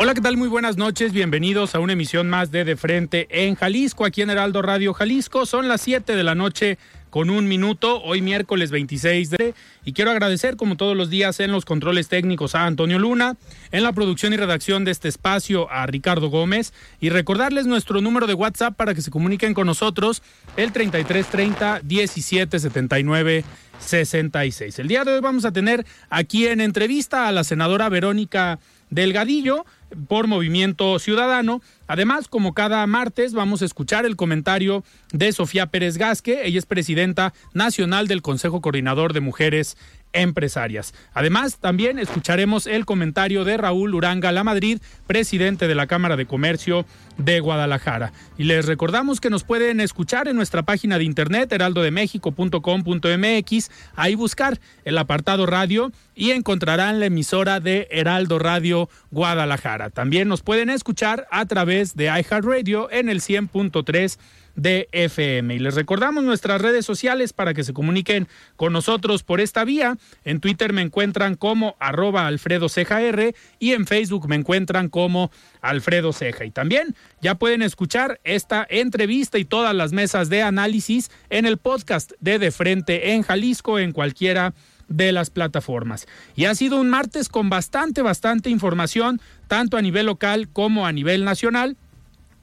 [0.00, 0.36] Hola, ¿qué tal?
[0.36, 1.12] Muy buenas noches.
[1.12, 5.44] Bienvenidos a una emisión más de De Frente en Jalisco, aquí en Heraldo Radio Jalisco.
[5.44, 6.78] Son las 7 de la noche
[7.10, 9.54] con un minuto, hoy miércoles 26 de...
[9.84, 13.36] Y quiero agradecer, como todos los días, en los controles técnicos a Antonio Luna,
[13.72, 18.28] en la producción y redacción de este espacio a Ricardo Gómez y recordarles nuestro número
[18.28, 20.22] de WhatsApp para que se comuniquen con nosotros,
[20.56, 23.44] el 3330 1779
[23.80, 24.78] 66.
[24.78, 28.60] El día de hoy vamos a tener aquí en entrevista a la senadora Verónica
[28.90, 29.66] Delgadillo
[30.08, 31.60] por Movimiento Ciudadano.
[31.86, 36.44] Además, como cada martes, vamos a escuchar el comentario de Sofía Pérez Gasque.
[36.44, 39.76] Ella es presidenta nacional del Consejo Coordinador de Mujeres
[40.12, 40.94] empresarias.
[41.12, 46.26] Además, también escucharemos el comentario de Raúl Uranga La Madrid, presidente de la Cámara de
[46.26, 48.12] Comercio de Guadalajara.
[48.36, 54.60] Y les recordamos que nos pueden escuchar en nuestra página de internet heraldodemexico.com.mx, ahí buscar
[54.84, 59.88] el apartado radio y encontrarán la emisora de Heraldo Radio Guadalajara.
[59.90, 64.18] También nos pueden escuchar a través de iHeartRadio en el 100.3
[64.58, 65.54] de FM.
[65.54, 68.26] Y les recordamos nuestras redes sociales para que se comuniquen
[68.56, 69.96] con nosotros por esta vía.
[70.24, 75.30] En Twitter me encuentran como arroba Alfredo Ceja R y en Facebook me encuentran como
[75.60, 76.44] Alfredo Ceja.
[76.44, 81.58] Y también ya pueden escuchar esta entrevista y todas las mesas de análisis en el
[81.58, 84.54] podcast de De Frente en Jalisco en cualquiera
[84.88, 86.08] de las plataformas.
[86.34, 90.92] Y ha sido un martes con bastante, bastante información, tanto a nivel local como a
[90.92, 91.76] nivel nacional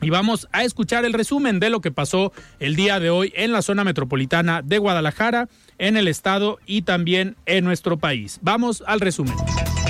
[0.06, 3.52] y vamos a escuchar el resumen de lo que pasó el día de hoy en
[3.52, 5.50] la zona metropolitana de Guadalajara,
[5.80, 8.38] en el estado y también en nuestro país.
[8.44, 9.34] Vamos al resumen.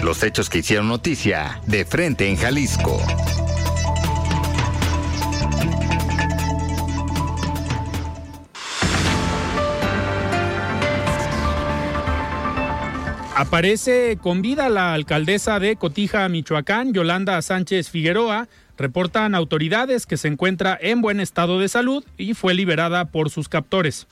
[0.06, 2.98] Los hechos que hicieron noticia de frente en Jalisco.
[13.36, 20.28] Aparece con vida la alcaldesa de Cotija, Michoacán, Yolanda Sánchez Figueroa, Reportan autoridades que se
[20.28, 24.08] encuentra en buen estado de salud y fue liberada por sus captores.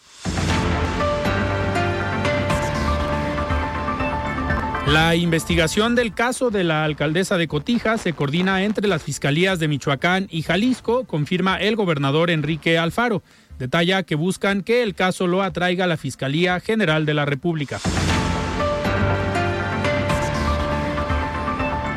[4.88, 9.70] La investigación del caso de la alcaldesa de Cotija se coordina entre las fiscalías de
[9.70, 13.24] Michoacán y Jalisco, confirma el gobernador Enrique Alfaro.
[13.58, 17.80] Detalla que buscan que el caso lo atraiga la Fiscalía General de la República.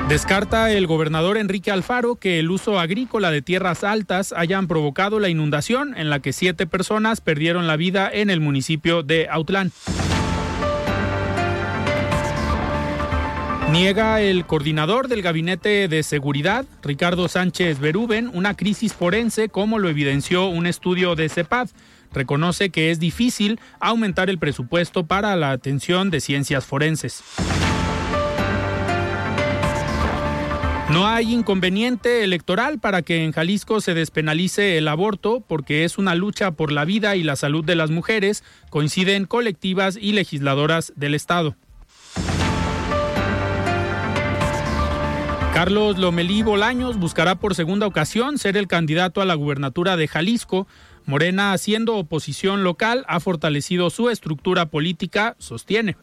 [0.09, 5.29] Descarta el gobernador Enrique Alfaro que el uso agrícola de tierras altas hayan provocado la
[5.29, 9.73] inundación en la que siete personas perdieron la vida en el municipio de Autlán.
[13.73, 19.89] Niega el coordinador del Gabinete de Seguridad, Ricardo Sánchez Berúben, una crisis forense como lo
[19.89, 21.69] evidenció un estudio de CEPAD.
[22.13, 27.25] Reconoce que es difícil aumentar el presupuesto para la atención de ciencias forenses.
[30.91, 36.15] No hay inconveniente electoral para que en Jalisco se despenalice el aborto porque es una
[36.15, 41.17] lucha por la vida y la salud de las mujeres, coinciden colectivas y legisladoras del
[41.17, 41.57] Estado.
[45.53, 50.69] Carlos Lomelí Bolaños buscará por segunda ocasión ser el candidato a la gubernatura de Jalisco.
[51.05, 55.97] Morena, haciendo oposición local, ha fortalecido su estructura política, sostiene.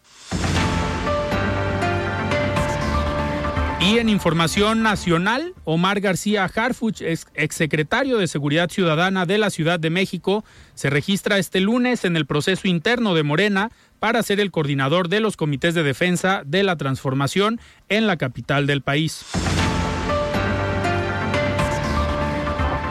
[3.84, 9.78] Y en información nacional, Omar García Harfuch, ex exsecretario de Seguridad Ciudadana de la Ciudad
[9.78, 14.52] de México, se registra este lunes en el proceso interno de Morena para ser el
[14.52, 17.60] coordinador de los comités de defensa de la transformación
[17.90, 19.26] en la capital del país.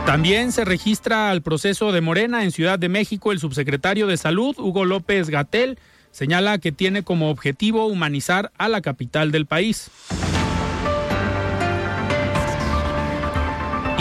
[0.05, 4.55] También se registra al proceso de Morena en Ciudad de México el subsecretario de Salud,
[4.59, 5.79] Hugo López Gatel,
[6.11, 9.91] señala que tiene como objetivo humanizar a la capital del país.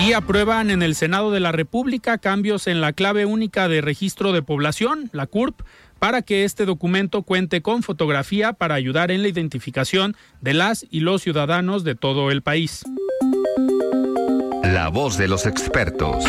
[0.04, 4.32] Y aprueban en el Senado de la República cambios en la clave única de registro
[4.32, 5.62] de población, la CURP,
[6.00, 11.02] para que este documento cuente con fotografía para ayudar en la identificación de las y
[11.02, 12.82] los ciudadanos de todo el país.
[14.64, 16.26] La voz de los expertos.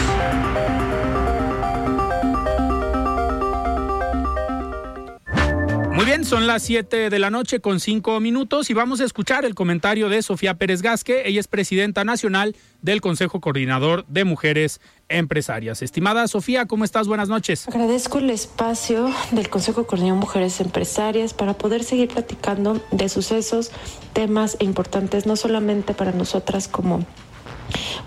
[6.02, 9.44] Muy bien, son las 7 de la noche con 5 minutos y vamos a escuchar
[9.44, 11.28] el comentario de Sofía Pérez Gasque.
[11.28, 15.80] Ella es presidenta nacional del Consejo Coordinador de Mujeres Empresarias.
[15.80, 17.06] Estimada Sofía, ¿cómo estás?
[17.06, 17.68] Buenas noches.
[17.68, 23.70] Agradezco el espacio del Consejo Coordinador de Mujeres Empresarias para poder seguir platicando de sucesos,
[24.12, 27.06] temas importantes, no solamente para nosotras como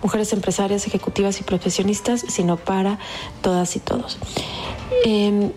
[0.03, 2.99] mujeres empresarias, ejecutivas y profesionistas, sino para
[3.41, 4.17] todas y todos.
[5.05, 5.53] Eh,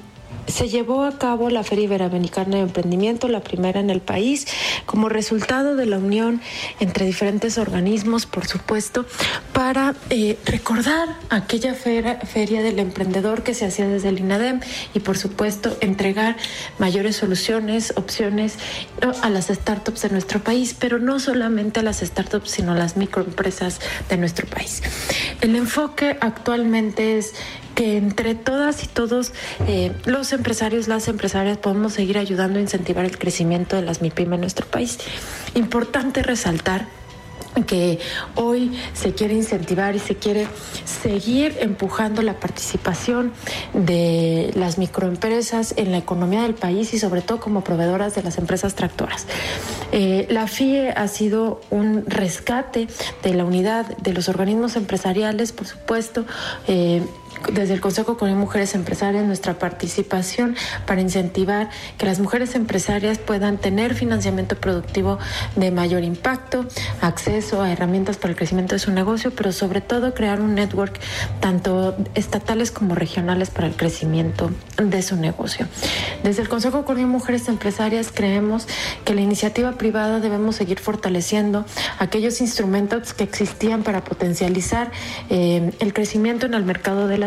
[0.48, 4.46] se llevó a cabo la Feria Iberoamericana de Emprendimiento, la primera en el país,
[4.86, 6.40] como resultado de la unión
[6.80, 9.06] entre diferentes organismos, por supuesto,
[9.52, 14.60] para eh, recordar aquella feria, feria del emprendedor que se hacía desde el INADEM
[14.94, 16.36] y, por supuesto, entregar
[16.78, 18.54] mayores soluciones, opciones
[19.22, 22.96] a las startups de nuestro país, pero no solamente a las startups, sino a las
[22.96, 24.82] microempresas de nuestro país.
[25.40, 27.34] El enfoque actualmente es
[27.78, 29.32] que entre todas y todos
[29.69, 34.32] eh, los empresarios, las empresarias, podemos seguir ayudando a incentivar el crecimiento de las MIPIM
[34.32, 34.98] en nuestro país.
[35.54, 36.88] Importante resaltar
[37.69, 38.00] que
[38.34, 40.48] hoy se quiere incentivar y se quiere
[40.84, 43.32] seguir empujando la participación
[43.75, 48.38] de las microempresas en la economía del país y sobre todo como proveedoras de las
[48.38, 49.26] empresas tractoras.
[49.92, 52.88] Eh, la FIE ha sido un rescate
[53.22, 56.24] de la unidad de los organismos empresariales, por supuesto.
[56.66, 57.02] Eh,
[57.52, 60.56] desde el Consejo con Mujeres Empresarias nuestra participación
[60.86, 65.18] para incentivar que las mujeres empresarias puedan tener financiamiento productivo
[65.56, 66.66] de mayor impacto,
[67.00, 70.98] acceso a herramientas para el crecimiento de su negocio, pero sobre todo crear un network
[71.40, 75.66] tanto estatales como regionales para el crecimiento de su negocio.
[76.22, 78.66] Desde el Consejo con Mujeres Empresarias creemos
[79.04, 81.64] que la iniciativa privada debemos seguir fortaleciendo
[81.98, 84.90] aquellos instrumentos que existían para potencializar
[85.30, 87.18] eh, el crecimiento en el mercado de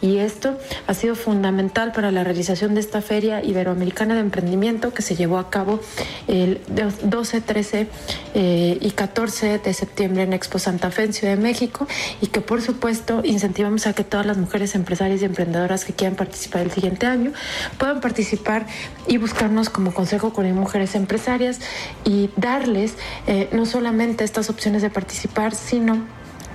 [0.00, 0.56] Y esto
[0.86, 5.38] ha sido fundamental para la realización de esta Feria Iberoamericana de Emprendimiento que se llevó
[5.38, 5.80] a cabo
[6.26, 6.60] el
[7.02, 7.88] 12, 13
[8.34, 11.86] eh, y 14 de septiembre en Expo Santa Fe en Ciudad de México
[12.20, 16.16] y que por supuesto incentivamos a que todas las mujeres empresarias y emprendedoras que quieran
[16.16, 17.32] participar el siguiente año
[17.78, 18.66] puedan participar
[19.06, 21.60] y buscarnos como Consejo con Mujeres Empresarias
[22.04, 22.94] y darles
[23.26, 26.06] eh, no solamente estas opciones de participar, sino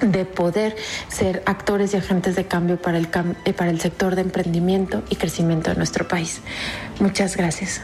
[0.03, 0.75] de poder
[1.07, 3.07] ser actores y agentes de cambio para el,
[3.45, 6.41] eh, para el sector de emprendimiento y crecimiento de nuestro país.
[6.99, 7.81] Muchas gracias.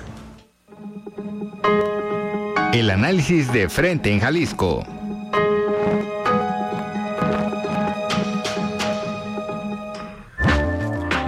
[2.74, 4.86] El análisis de frente en Jalisco.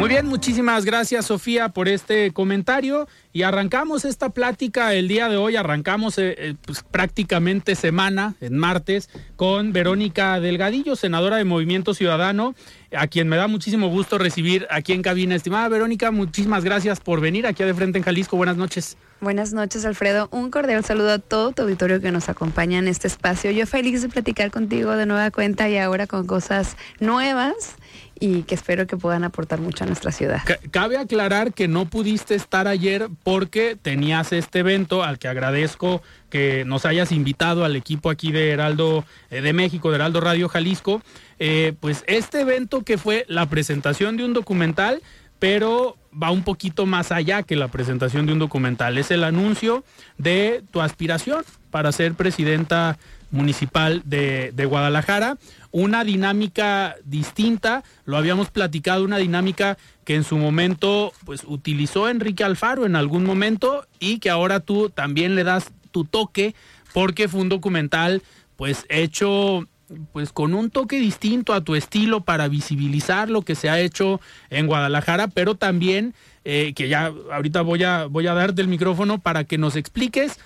[0.01, 5.37] Muy bien, muchísimas gracias Sofía por este comentario y arrancamos esta plática el día de
[5.37, 11.93] hoy, arrancamos eh, eh, pues, prácticamente semana, en martes, con Verónica Delgadillo, senadora de Movimiento
[11.93, 12.55] Ciudadano,
[12.97, 15.35] a quien me da muchísimo gusto recibir aquí en cabina.
[15.35, 18.37] Estimada Verónica, muchísimas gracias por venir aquí a De Frente en Jalisco.
[18.37, 18.97] Buenas noches.
[19.19, 20.29] Buenas noches, Alfredo.
[20.31, 23.51] Un cordial saludo a todo tu auditorio que nos acompaña en este espacio.
[23.51, 27.75] Yo feliz de platicar contigo de nueva cuenta y ahora con cosas nuevas
[28.21, 30.41] y que espero que puedan aportar mucho a nuestra ciudad.
[30.69, 36.63] Cabe aclarar que no pudiste estar ayer porque tenías este evento al que agradezco que
[36.63, 41.01] nos hayas invitado al equipo aquí de Heraldo eh, de México, de Heraldo Radio Jalisco.
[41.39, 45.01] Eh, pues este evento que fue la presentación de un documental,
[45.39, 48.99] pero va un poquito más allá que la presentación de un documental.
[48.99, 49.83] Es el anuncio
[50.19, 52.99] de tu aspiración para ser presidenta
[53.31, 55.37] municipal de, de Guadalajara
[55.71, 62.43] una dinámica distinta, lo habíamos platicado, una dinámica que en su momento pues utilizó Enrique
[62.43, 66.55] Alfaro en algún momento y que ahora tú también le das tu toque
[66.93, 68.21] porque fue un documental
[68.55, 69.67] pues hecho
[70.11, 74.21] pues con un toque distinto a tu estilo para visibilizar lo que se ha hecho
[74.49, 76.13] en Guadalajara, pero también
[76.45, 80.39] eh, que ya ahorita voy a voy a darte el micrófono para que nos expliques.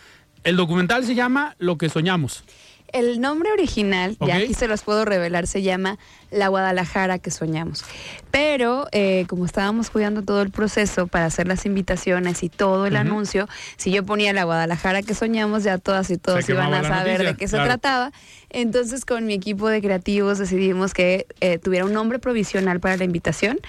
[0.44, 2.44] El documental se llama Lo que soñamos.
[2.92, 5.98] El nombre original, ya aquí se los puedo revelar, se llama
[6.32, 7.84] La Guadalajara que soñamos.
[8.32, 12.96] Pero eh, como estábamos cuidando todo el proceso para hacer las invitaciones y todo el
[12.96, 17.24] anuncio, si yo ponía La Guadalajara que soñamos, ya todas y todos iban a saber
[17.24, 18.12] de qué se trataba.
[18.58, 23.04] Entonces con mi equipo de creativos decidimos que eh, tuviera un nombre provisional para la
[23.04, 23.60] invitación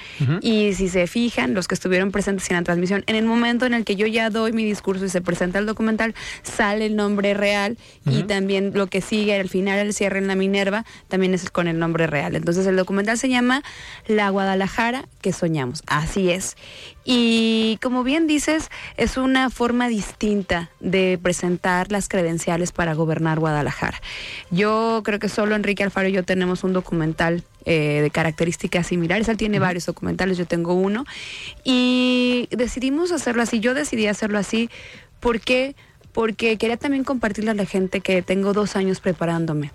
[0.41, 3.75] y si se fijan, los que estuvieron presentes en la transmisión, en el momento en
[3.75, 6.15] el que yo ya doy mi discurso y se presenta el documental,
[6.45, 7.79] sale el nombre real
[8.09, 11.67] y también lo que sigue al final, el cierre en la Minerva, también es con
[11.67, 12.37] el nombre real.
[12.37, 13.65] Entonces el documental se llama
[14.07, 15.83] La Guadalajara que soñamos.
[15.89, 16.57] Así es.
[17.05, 24.01] Y como bien dices, es una forma distinta de presentar las credenciales para gobernar Guadalajara.
[24.51, 29.29] Yo creo que solo Enrique Alfaro y yo tenemos un documental eh, de características similares.
[29.29, 31.05] Él tiene varios documentales, yo tengo uno.
[31.65, 33.61] Y decidimos hacerlo así.
[33.61, 34.71] Yo decidí hacerlo así
[35.21, 35.75] porque
[36.13, 39.71] porque quería también compartirle a la gente que tengo dos años preparándome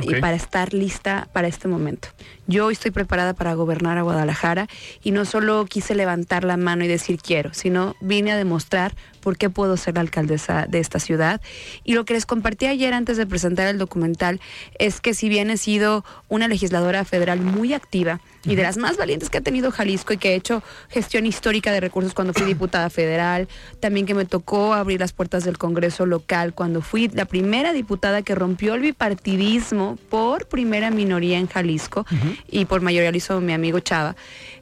[0.00, 2.08] y para estar lista para este momento.
[2.46, 4.68] Yo estoy preparada para gobernar a Guadalajara
[5.02, 9.38] y no solo quise levantar la mano y decir quiero, sino vine a demostrar por
[9.38, 11.40] qué puedo ser la alcaldesa de esta ciudad.
[11.82, 14.40] Y lo que les compartí ayer antes de presentar el documental
[14.78, 18.98] es que si bien he sido una legisladora federal muy activa y de las más
[18.98, 22.44] valientes que ha tenido Jalisco y que he hecho gestión histórica de recursos cuando fui
[22.46, 23.48] diputada federal,
[23.80, 28.20] también que me tocó abrir las puertas del Congreso local cuando fui la primera diputada
[28.20, 32.04] que rompió el bipartidismo por primera minoría en Jalisco
[32.50, 34.16] y por mayoría lo hizo mi amigo Chava.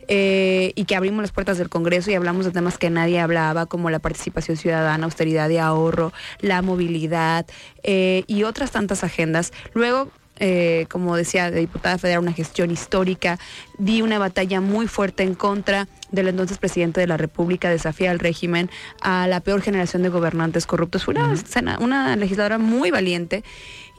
[0.09, 3.67] Eh, y que abrimos las puertas del Congreso y hablamos de temas que nadie hablaba,
[3.67, 7.47] como la participación ciudadana, austeridad y ahorro, la movilidad
[7.83, 9.53] eh, y otras tantas agendas.
[9.75, 13.39] Luego, eh, como decía, de diputada federal, una gestión histórica,
[13.79, 18.19] di una batalla muy fuerte en contra del entonces presidente de la República, desafía al
[18.19, 18.71] régimen,
[19.03, 21.05] a la peor generación de gobernantes corruptos.
[21.05, 23.45] Fue una, una legisladora muy valiente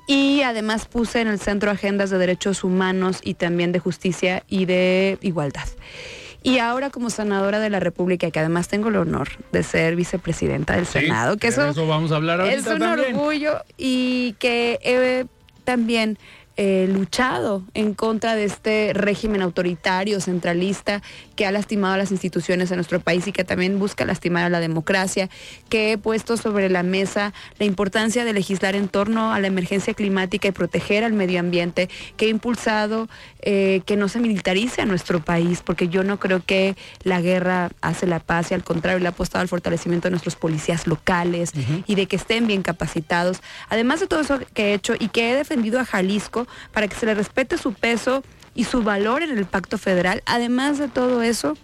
[0.07, 4.65] y además puse en el centro agendas de derechos humanos y también de justicia y
[4.65, 5.67] de igualdad.
[6.43, 10.75] Y ahora como senadora de la República, que además tengo el honor de ser vicepresidenta
[10.75, 15.25] del Senado, que eso, vamos a hablar es un orgullo y que he
[15.63, 16.17] también
[16.57, 21.01] eh, luchado en contra de este régimen autoritario, centralista,
[21.36, 24.50] que ha lastimado a las instituciones de nuestro país y que también busca lastimar a
[24.50, 25.30] la democracia,
[25.70, 29.94] que he puesto sobre la mesa la importancia de legislar en torno a la emergencia
[29.94, 33.08] climática y proteger al medio ambiente, que he impulsado
[33.42, 37.72] eh, que no se militarice a nuestro país, porque yo no creo que la guerra
[37.82, 41.52] hace la paz y al contrario le ha apostado al fortalecimiento de nuestros policías locales
[41.88, 43.42] y de que estén bien capacitados.
[43.70, 46.96] Además de todo eso que he hecho y que he defendido a Jalisco, para que
[46.96, 48.24] se le respete su peso
[48.55, 50.22] y su valor en el pacto federal.
[50.25, 51.57] Además de todo eso,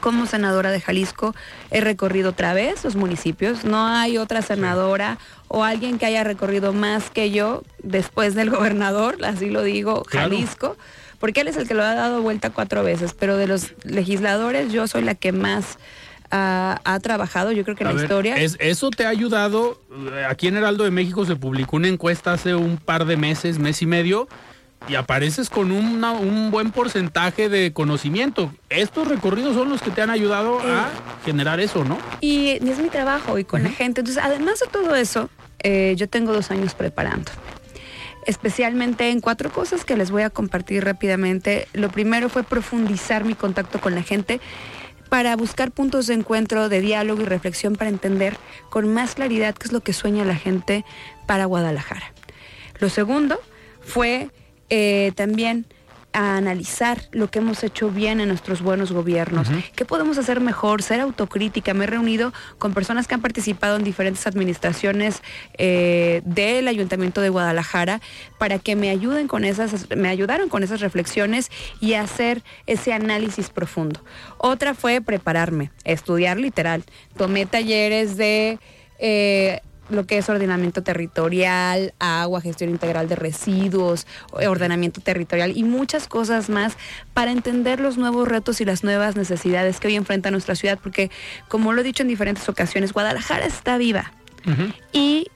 [0.00, 1.34] como senadora de Jalisco
[1.70, 3.64] he recorrido otra vez los municipios.
[3.64, 9.24] No hay otra senadora o alguien que haya recorrido más que yo después del gobernador,
[9.24, 10.76] así lo digo, Jalisco,
[11.18, 14.72] porque él es el que lo ha dado vuelta cuatro veces, pero de los legisladores
[14.72, 15.78] yo soy la que más
[16.30, 18.36] ha, trabajado, yo creo que en la historia.
[18.36, 19.80] Es, ¿Eso te ha ayudado?
[20.28, 23.82] Aquí en Heraldo de México se publicó una encuesta hace un par de meses, mes
[23.82, 24.28] y medio,
[24.88, 28.52] y apareces con un buen porcentaje de conocimiento.
[28.70, 31.24] Estos recorridos son los que te han ayudado a eh.
[31.24, 31.98] generar eso, ¿no?
[32.20, 34.00] Y, es mi trabajo y con la gente.
[34.00, 35.28] Entonces, además de todo eso,
[35.60, 37.30] eh, yo tengo dos años preparando
[38.26, 41.68] especialmente en cuatro cosas que les voy a compartir rápidamente.
[41.72, 44.40] Lo primero fue profundizar mi contacto con la gente
[45.08, 48.36] para buscar puntos de encuentro, de diálogo y reflexión para entender
[48.68, 50.84] con más claridad qué es lo que sueña la gente
[51.26, 52.12] para Guadalajara.
[52.78, 53.40] Lo segundo
[53.80, 54.30] fue
[54.70, 55.66] eh, también
[56.12, 60.82] a analizar lo que hemos hecho bien en nuestros buenos gobiernos, qué podemos hacer mejor,
[60.82, 61.72] ser autocrítica.
[61.74, 65.22] Me he reunido con personas que han participado en diferentes administraciones
[65.56, 68.00] eh, del Ayuntamiento de Guadalajara
[68.38, 71.50] para que me ayuden con esas, me ayudaron con esas reflexiones
[71.80, 74.02] y hacer ese análisis profundo.
[74.38, 76.84] Otra fue prepararme, estudiar literal.
[77.16, 78.58] Tomé talleres de
[78.98, 79.60] eh,
[79.90, 86.48] lo que es ordenamiento territorial, agua, gestión integral de residuos, ordenamiento territorial y muchas cosas
[86.48, 86.76] más
[87.14, 91.10] para entender los nuevos retos y las nuevas necesidades que hoy enfrenta nuestra ciudad, porque
[91.48, 94.12] como lo he dicho en diferentes ocasiones, Guadalajara está viva.
[94.92, 95.26] Y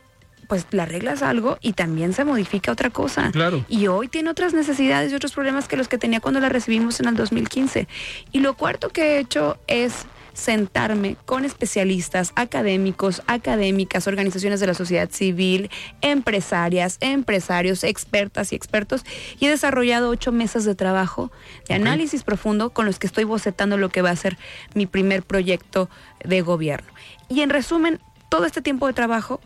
[0.48, 3.30] pues le arreglas algo y también se modifica otra cosa.
[3.32, 3.64] Claro.
[3.68, 7.00] Y hoy tiene otras necesidades y otros problemas que los que tenía cuando la recibimos
[7.00, 7.88] en el 2015.
[8.32, 14.74] Y lo cuarto que he hecho es sentarme con especialistas, académicos, académicas, organizaciones de la
[14.74, 19.04] sociedad civil, empresarias, empresarios, expertas y expertos
[19.38, 21.32] y he desarrollado ocho mesas de trabajo
[21.68, 24.36] de análisis profundo con los que estoy bocetando lo que va a ser
[24.74, 25.88] mi primer proyecto
[26.24, 26.92] de gobierno.
[27.28, 29.40] Y en resumen, todo este tiempo de trabajo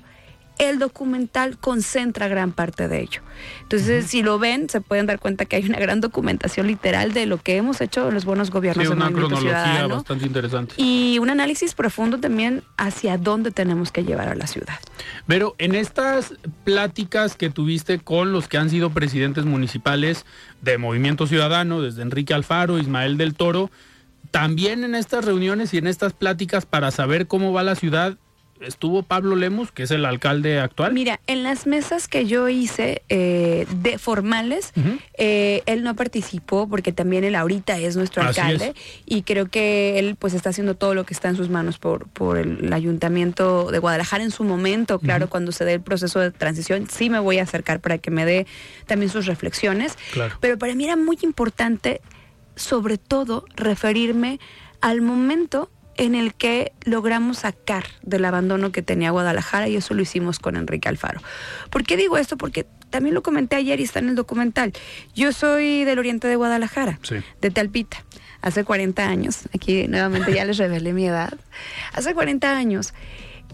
[0.59, 3.23] el documental concentra gran parte de ello.
[3.63, 7.27] Entonces, si lo ven, se pueden dar cuenta que hay una gran documentación literal de
[7.27, 10.75] lo que hemos hecho los buenos gobiernos Sí, una cronología bastante interesante.
[10.77, 14.79] Y un análisis profundo también hacia dónde tenemos que llevar a la ciudad.
[15.27, 16.35] Pero en estas
[16.65, 20.27] pláticas que tuviste con los que han sido presidentes municipales
[20.63, 23.71] de Movimiento Ciudadano, desde Enrique Alfaro, Ismael del Toro,
[24.31, 28.19] también en estas reuniones y en estas pláticas para saber cómo va la ciudad,
[28.61, 30.93] estuvo Pablo Lemus, que es el alcalde actual.
[30.93, 34.73] Mira, en las mesas que yo hice eh, de formales,
[35.17, 38.75] eh, él no participó porque también él ahorita es nuestro Así alcalde
[39.07, 42.09] y creo que él pues está haciendo todo lo que está en sus manos por,
[42.09, 46.31] por el ayuntamiento de Guadalajara en su momento, claro, cuando se dé el proceso de
[46.31, 48.47] transición, sí me voy a acercar para que me dé
[48.87, 50.37] también sus reflexiones, Claro.
[50.41, 52.01] pero para mí era muy importante
[52.57, 54.41] sobre todo referirme
[54.81, 60.01] al momento en el que logramos sacar del abandono que tenía Guadalajara y eso lo
[60.03, 61.21] hicimos con Enrique Alfaro.
[61.71, 62.37] ¿Por qué digo esto?
[62.39, 64.73] Porque también lo comenté ayer y está en el documental.
[65.15, 67.17] Yo soy del oriente de Guadalajara, Sí.
[67.43, 68.03] de Talpita.
[68.41, 71.35] Hace 40 años, aquí nuevamente ya les revelé mi edad,
[71.93, 72.95] hace 40 años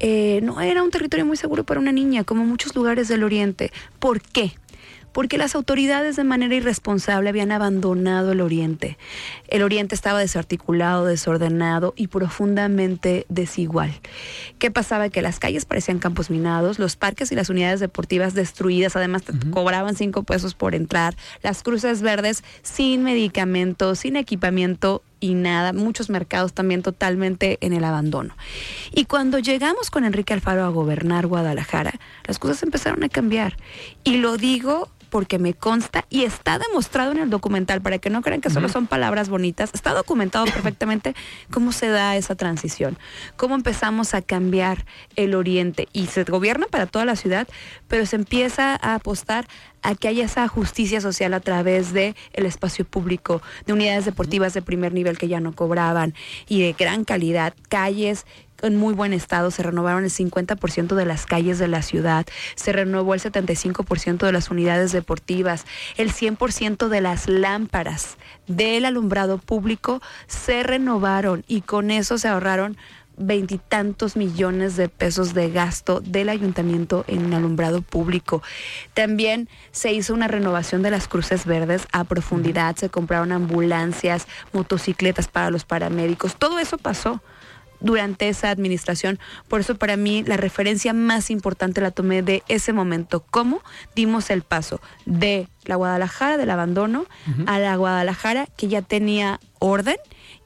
[0.00, 3.72] eh, no era un territorio muy seguro para una niña, como muchos lugares del oriente.
[3.98, 4.52] ¿Por qué?
[5.14, 8.98] Porque las autoridades de manera irresponsable habían abandonado el Oriente.
[9.46, 13.92] El Oriente estaba desarticulado, desordenado y profundamente desigual.
[14.58, 15.08] ¿Qué pasaba?
[15.10, 19.94] Que las calles parecían campos minados, los parques y las unidades deportivas destruidas, además cobraban
[19.94, 26.52] cinco pesos por entrar, las cruces verdes sin medicamentos, sin equipamiento y nada, muchos mercados
[26.52, 28.36] también totalmente en el abandono.
[28.92, 31.94] Y cuando llegamos con Enrique Alfaro a gobernar Guadalajara,
[32.26, 33.56] las cosas empezaron a cambiar.
[34.02, 38.20] Y lo digo porque me consta y está demostrado en el documental, para que no
[38.20, 41.14] crean que solo son palabras bonitas, está documentado perfectamente
[41.52, 42.98] cómo se da esa transición,
[43.36, 47.46] cómo empezamos a cambiar el oriente y se gobierna para toda la ciudad,
[47.86, 49.46] pero se empieza a apostar
[49.82, 54.52] a que haya esa justicia social a través de el espacio público, de unidades deportivas
[54.52, 56.14] de primer nivel que ya no cobraban
[56.48, 58.26] y de gran calidad, calles
[58.66, 62.72] en muy buen estado, se renovaron el 50% de las calles de la ciudad, se
[62.72, 65.64] renovó el 75% de las unidades deportivas,
[65.96, 68.16] el 100% de las lámparas
[68.46, 72.76] del alumbrado público se renovaron y con eso se ahorraron
[73.16, 78.42] veintitantos millones de pesos de gasto del ayuntamiento en alumbrado público.
[78.92, 85.28] También se hizo una renovación de las cruces verdes a profundidad, se compraron ambulancias, motocicletas
[85.28, 87.22] para los paramédicos, todo eso pasó
[87.84, 89.18] durante esa administración.
[89.46, 93.62] Por eso para mí la referencia más importante la tomé de ese momento, cómo
[93.94, 97.06] dimos el paso de la Guadalajara del abandono
[97.46, 99.96] a la Guadalajara que ya tenía orden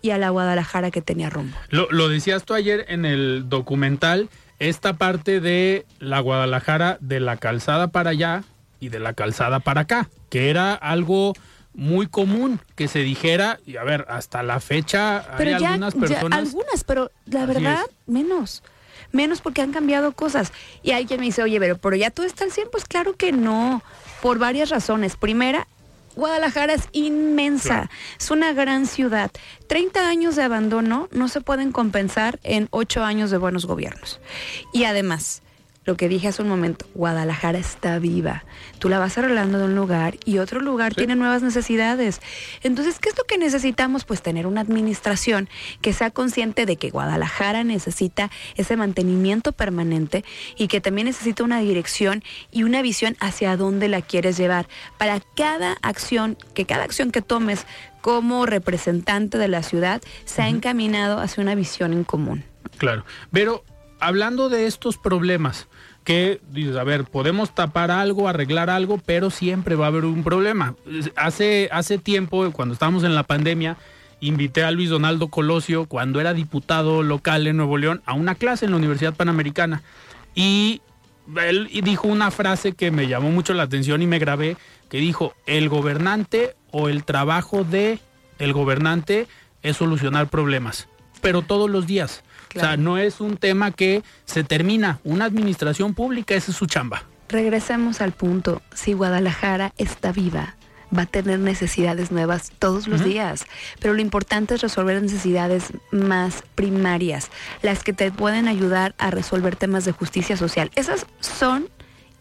[0.03, 1.57] y a la Guadalajara que tenía rumbo.
[1.71, 7.37] Lo, lo decías tú ayer en el documental, esta parte de la Guadalajara de la
[7.37, 8.43] calzada para allá
[8.81, 11.35] y de la calzada para acá, que era algo
[11.79, 15.95] muy común que se dijera, y a ver, hasta la fecha Pero hay ya, algunas
[15.95, 16.39] ya personas...
[16.41, 17.95] algunas, pero la verdad, es.
[18.13, 18.63] menos.
[19.13, 20.53] Menos porque han cambiado cosas.
[20.83, 22.69] Y hay quien me dice, oye, pero, pero ya todo está al 100.
[22.73, 23.83] Pues claro que no,
[24.21, 25.17] por varias razones.
[25.17, 25.69] Primera,
[26.17, 27.91] Guadalajara es inmensa, Claro.
[28.19, 29.31] es una gran ciudad.
[29.69, 34.21] 30 años de abandono no se pueden compensar en 8 años de buenos gobiernos.
[34.73, 35.43] Y además,
[35.89, 38.45] lo que dije hace un momento, Guadalajara está viva.
[38.79, 42.21] Tú la vas arreglando de un lugar y otro lugar tiene nuevas necesidades.
[42.63, 44.05] Entonces, ¿qué es lo que necesitamos?
[44.05, 45.49] Pues tener una administración
[45.81, 50.27] que sea consciente de que Guadalajara necesita ese mantenimiento permanente
[50.59, 52.23] y que también necesita una dirección
[52.53, 54.69] y una visión hacia dónde la quieres llevar.
[54.99, 57.65] Para cada acción, que cada acción que tomes
[58.03, 62.45] como representante de la ciudad sea encaminado hacia una visión en común.
[62.77, 63.65] Claro, pero
[64.01, 65.69] hablando de estos problemas,
[66.05, 70.25] que dices, a ver, podemos tapar algo, arreglar algo, pero siempre va a haber un
[70.25, 70.75] problema.
[71.17, 73.77] Hace, hace tiempo, cuando estábamos en la pandemia,
[74.21, 78.65] invité a Luis Donaldo Colosio, cuando era diputado local en Nuevo León, a una clase
[78.65, 79.83] en la Universidad Panamericana.
[80.35, 80.81] Y
[81.37, 84.57] él dijo una frase que me llamó mucho la atención y me grabé,
[84.89, 87.99] que dijo, el gobernante o el trabajo de
[88.39, 89.27] el gobernante
[89.63, 90.89] es solucionar problemas,
[91.21, 92.23] pero todos los días.
[92.57, 95.01] O sea, no es un tema que se termina.
[95.05, 97.05] Una administración pública, esa es su chamba.
[97.29, 100.57] Regresemos al punto, si Guadalajara está viva,
[100.97, 103.45] va a tener necesidades nuevas todos los días,
[103.81, 107.31] pero lo importante es resolver necesidades más primarias,
[107.61, 110.71] las que te pueden ayudar a resolver temas de justicia social.
[110.75, 111.69] Esas son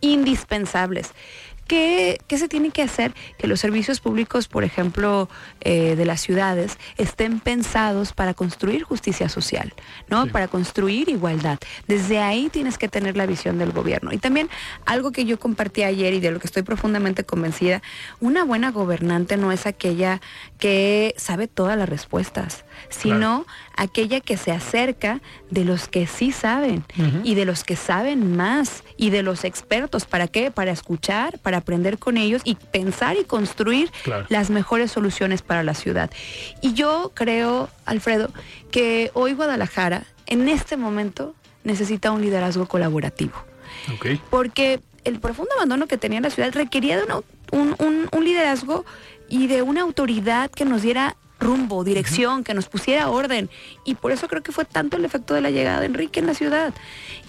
[0.01, 1.11] indispensables.
[1.67, 3.13] ¿Qué, qué se tiene que hacer?
[3.37, 5.29] Que los servicios públicos, por ejemplo,
[5.61, 9.73] eh, de las ciudades, estén pensados para construir justicia social,
[10.07, 10.27] ¿no?
[10.27, 11.59] Para construir igualdad.
[11.87, 14.11] Desde ahí tienes que tener la visión del gobierno.
[14.11, 14.49] Y también
[14.85, 17.81] algo que yo compartí ayer y de lo que estoy profundamente convencida,
[18.19, 20.21] una buena gobernante no es aquella
[20.57, 26.83] que sabe todas las respuestas, sino aquella que se acerca de los que sí saben
[27.23, 30.05] y de los que saben más y de los expertos.
[30.05, 30.51] ¿Para qué?
[30.51, 33.91] Para escuchar, para aprender con ellos y pensar y construir
[34.29, 36.09] las mejores soluciones para la ciudad.
[36.61, 38.29] Y yo creo, Alfredo,
[38.71, 43.33] que hoy Guadalajara, en este momento, necesita un liderazgo colaborativo.
[44.29, 47.05] Porque el profundo abandono que tenía la ciudad requería de
[47.51, 48.85] un liderazgo
[49.29, 53.49] y de una autoridad que nos diera rumbo, dirección, que nos pusiera orden.
[53.85, 56.27] Y por eso creo que fue tanto el efecto de la llegada de Enrique en
[56.27, 56.73] la ciudad.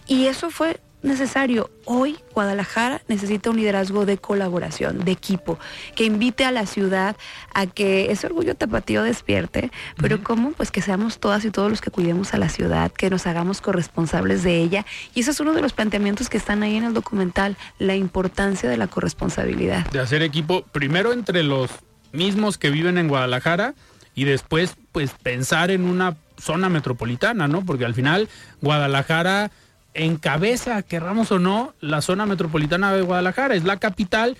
[0.06, 1.70] Y eso fue necesario.
[1.84, 5.58] Hoy Guadalajara necesita un liderazgo de colaboración, de equipo,
[5.94, 7.16] que invite a la ciudad
[7.54, 11.80] a que ese orgullo tapatío despierte, pero como pues que seamos todas y todos los
[11.80, 14.84] que cuidemos a la ciudad, que nos hagamos corresponsables de ella.
[15.14, 18.68] Y eso es uno de los planteamientos que están ahí en el documental, la importancia
[18.68, 19.90] de la corresponsabilidad.
[19.90, 21.70] De hacer equipo primero entre los
[22.12, 23.74] mismos que viven en Guadalajara
[24.14, 27.64] y después pues pensar en una zona metropolitana, ¿no?
[27.64, 28.28] Porque al final
[28.60, 29.50] Guadalajara
[29.94, 33.54] encabeza, querramos o no, la zona metropolitana de Guadalajara.
[33.54, 34.36] Es la capital,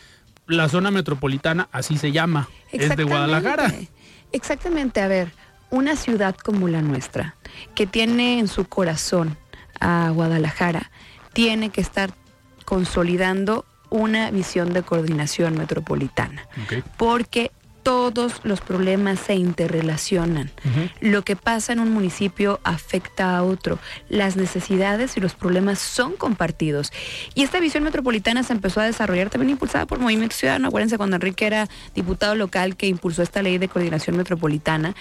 [0.47, 3.73] la zona metropolitana así se llama, es de Guadalajara.
[4.33, 5.33] Exactamente, a ver,
[5.71, 7.35] una ciudad como la nuestra,
[7.75, 9.37] que tiene en su corazón
[9.81, 10.91] a Guadalajara,
[11.33, 12.13] tiene que estar
[12.65, 16.47] consolidando una visión de coordinación metropolitana.
[16.97, 17.51] Porque
[17.89, 20.51] todos los problemas se interrelacionan.
[21.01, 23.79] Lo que pasa en un municipio afecta a otro.
[24.11, 26.93] Las necesidades y los problemas son compartidos.
[27.35, 30.69] Y esta visión metropolitana se empezó a desarrollar también impulsada por Movimiento Ciudadano.
[30.69, 34.95] Acuérdense cuando Enrique era diputado local que impulsó esta ley de coordinación metropolitana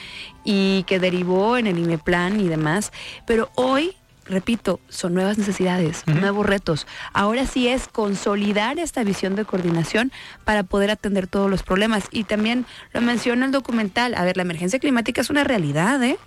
[0.45, 2.93] y que derivó en el IMEPLAN y demás.
[3.25, 3.97] Pero hoy
[4.29, 6.87] repito, son nuevas necesidades, nuevos retos.
[7.13, 10.11] Ahora sí es consolidar esta visión de coordinación
[10.43, 12.05] para poder atender todos los problemas.
[12.11, 16.17] Y también lo menciona el documental, a ver, la emergencia climática es una realidad, ¿eh?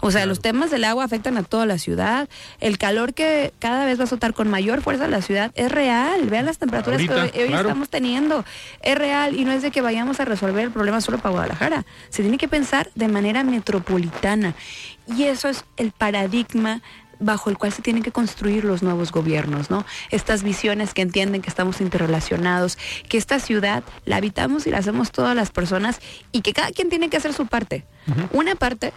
[0.00, 2.28] O sea, los temas del agua afectan a toda la ciudad.
[2.60, 5.70] El calor que cada vez va a azotar con mayor fuerza a la ciudad es
[5.70, 6.28] real.
[6.28, 8.44] Vean las temperaturas que hoy, estamos teniendo.
[8.82, 11.84] Es real y no es de que vayamos a resolver el problema solo para Guadalajara.
[12.08, 14.54] Se tiene que pensar de manera metropolitana.
[15.06, 16.82] Y eso es el paradigma
[17.18, 19.84] bajo el cual se tienen que construir los nuevos gobiernos, ¿no?
[20.10, 25.10] Estas visiones que entienden que estamos interrelacionados, que esta ciudad la habitamos y la hacemos
[25.10, 26.00] todas las personas
[26.32, 27.84] y que cada quien tiene que hacer su parte.
[28.32, 28.92] Una parte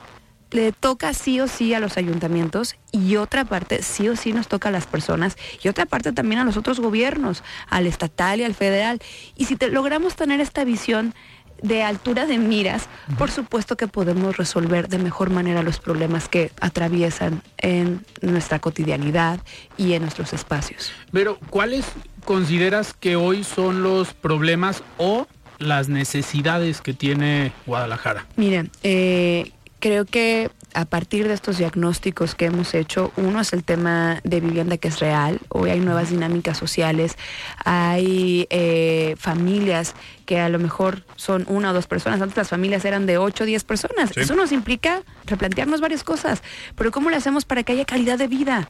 [0.52, 4.48] le toca sí o sí a los ayuntamientos y otra parte sí o sí nos
[4.48, 8.44] toca a las personas y otra parte también a los otros gobiernos, al estatal y
[8.44, 9.00] al federal.
[9.36, 11.14] Y si te, logramos tener esta visión
[11.62, 16.52] de altura de miras, por supuesto que podemos resolver de mejor manera los problemas que
[16.60, 19.40] atraviesan en nuestra cotidianidad
[19.78, 20.92] y en nuestros espacios.
[21.12, 21.86] Pero, ¿cuáles
[22.26, 28.26] consideras que hoy son los problemas o las necesidades que tiene Guadalajara?
[28.36, 33.64] Miren, eh, creo que a partir de estos diagnósticos que hemos hecho, uno es el
[33.64, 37.18] tema de vivienda que es real, hoy hay nuevas dinámicas sociales,
[37.66, 42.86] hay eh, familias que a lo mejor son una o dos personas, antes las familias
[42.86, 46.44] eran de ocho o diez personas, eso nos implica replantearnos varias cosas,
[46.76, 48.70] pero ¿cómo le hacemos para que haya calidad de vida?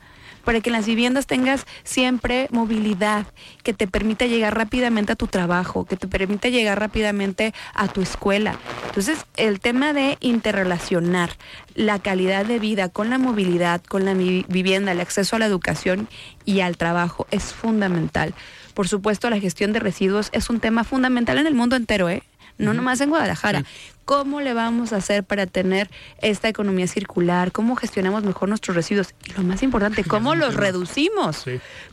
[0.50, 3.28] Para que en las viviendas tengas siempre movilidad,
[3.62, 8.02] que te permita llegar rápidamente a tu trabajo, que te permita llegar rápidamente a tu
[8.02, 8.58] escuela.
[8.88, 11.30] Entonces, el tema de interrelacionar
[11.76, 16.10] la calidad de vida con la movilidad, con la vivienda, el acceso a la educación
[16.46, 18.34] y al trabajo es fundamental.
[18.74, 22.24] Por supuesto, la gestión de residuos es un tema fundamental en el mundo entero, ¿eh?
[22.60, 23.64] no nomás en Guadalajara.
[24.10, 25.88] ¿Cómo le vamos a hacer para tener
[26.24, 27.52] esta economía circular?
[27.52, 29.13] ¿Cómo gestionamos mejor nuestros residuos?
[29.24, 31.45] Y lo más importante, ¿cómo los reducimos?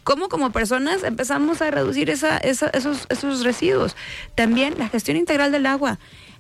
[0.03, 2.71] ¿Cómo como personas empezamos a reducir esa, esos,
[3.11, 3.97] esos residuos?
[4.35, 5.99] También la gestión integral del agua.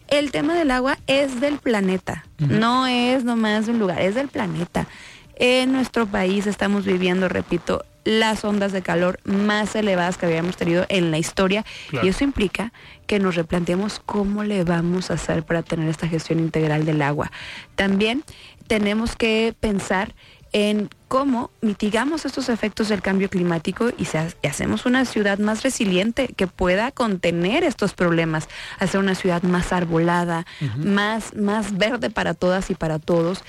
[0.09, 4.29] El tema del agua es del planeta, no es nomás de un lugar, es del
[4.29, 4.87] planeta.
[5.35, 10.87] En nuestro país estamos viviendo, repito, las ondas de calor más elevadas que habíamos tenido
[10.88, 11.64] en la historia
[12.03, 12.73] y eso implica
[13.07, 17.33] que nos replanteemos cómo le vamos a hacer para tener esta gestión integral del agua.
[17.75, 18.23] También
[18.69, 20.14] tenemos que pensar
[20.53, 24.07] en cómo mitigamos estos efectos del cambio climático y,
[24.47, 30.47] hacemos una ciudad más resiliente que pueda contener estos problemas, hacer una ciudad más arbolada,
[30.77, 33.42] más, más verde para todas y para todos.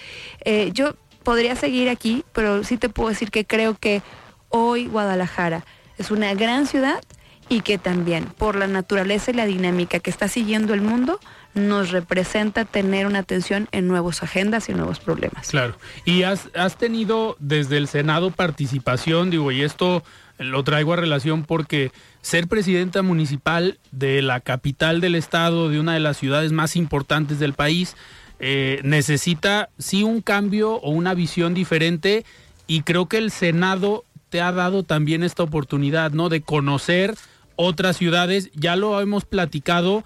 [0.44, 4.02] Eh, yo podría seguir aquí, pero sí te puedo decir que creo que
[4.50, 5.66] hoy Guadalajara
[5.98, 7.02] es una gran ciudad
[7.50, 11.20] y que también por la naturaleza y la dinámica que está siguiendo el mundo
[11.54, 15.50] nos representa tener una atención en nuevas agendas y nuevos problemas.
[15.50, 15.76] Claro.
[16.06, 20.04] Y has, tenido desde el Senado participación, digo, y esto
[20.38, 25.94] lo traigo a relación porque ser presidenta municipal de la capital del estado, de una
[25.94, 27.96] de las ciudades más importantes del país,
[28.40, 32.24] eh, necesita sí un cambio o una visión diferente
[32.68, 36.30] y creo que el Senado te ha dado también esta oportunidad, ¿no?
[36.30, 37.16] De conocer
[37.56, 40.04] otras ciudades, ya lo hemos platicado,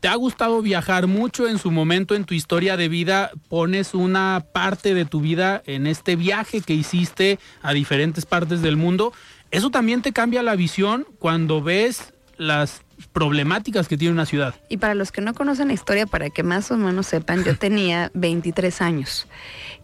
[0.00, 3.30] ¿Te ha gustado viajar mucho en su momento en tu historia de vida?
[3.48, 8.76] ¿Pones una parte de tu vida en este viaje que hiciste a diferentes partes del
[8.76, 9.14] mundo?
[9.50, 14.54] ¿Eso también te cambia la visión cuando ves las problemáticas que tiene una ciudad.
[14.68, 17.56] Y para los que no conocen la historia, para que más o menos sepan, yo
[17.58, 19.26] tenía 23 años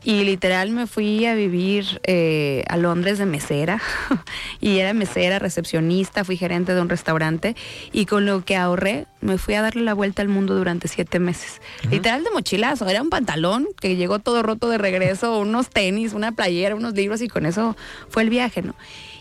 [0.05, 3.81] y literal me fui a vivir eh, a Londres de mesera
[4.61, 7.55] y era mesera, recepcionista, fui gerente de un restaurante
[7.93, 11.21] y con lo que ahorré me fui a darle la vuelta al mundo durante siete
[11.21, 11.61] meses.
[11.91, 16.33] Literal de mochilazo, era un pantalón que llegó todo roto de regreso, unos tenis, una
[16.33, 17.77] playera, unos libros y con eso
[18.09, 18.75] fue el viaje, ¿no?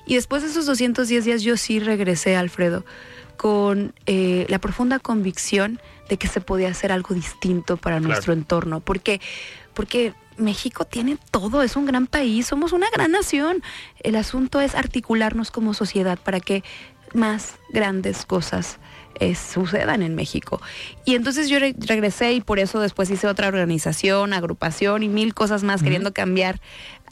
[0.07, 2.83] Y después de esos 210 días yo sí regresé, Alfredo
[3.41, 8.81] con eh, la profunda convicción de que se podía hacer algo distinto para nuestro entorno,
[8.81, 9.19] porque,
[9.73, 13.63] porque México tiene todo, es un gran país, somos una gran nación.
[14.03, 16.63] El asunto es articularnos como sociedad para que
[17.15, 18.77] más grandes cosas
[19.19, 20.61] eh, sucedan en México.
[21.03, 25.63] Y entonces yo regresé y por eso después hice otra organización, agrupación y mil cosas
[25.63, 26.61] más queriendo cambiar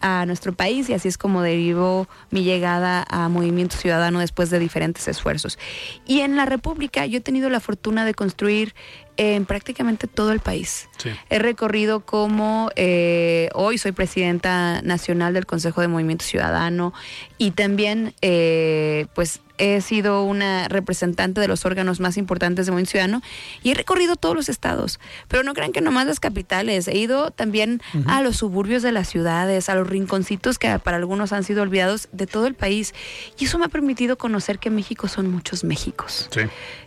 [0.02, 4.60] a nuestro país y así es como derivó mi llegada a Movimiento Ciudadano después de
[4.60, 5.58] diferentes esfuerzos.
[6.06, 8.74] Y en la República yo he tenido la fortuna de construir
[9.20, 10.88] en prácticamente todo el país.
[11.30, 16.94] He recorrido como eh, hoy soy presidenta nacional del Consejo de Movimiento Ciudadano
[17.38, 22.92] y también eh, pues he sido una representante de los órganos más importantes de Movimiento
[22.92, 23.22] Ciudadano
[23.62, 25.00] y he recorrido todos los estados.
[25.28, 29.10] Pero no crean que nomás las capitales, he ido también a los suburbios de las
[29.10, 32.96] ciudades, a los rinconcitos que para algunos han sido olvidados de todo el país.
[33.38, 36.30] Y eso me ha permitido conocer que México son muchos Méxicos,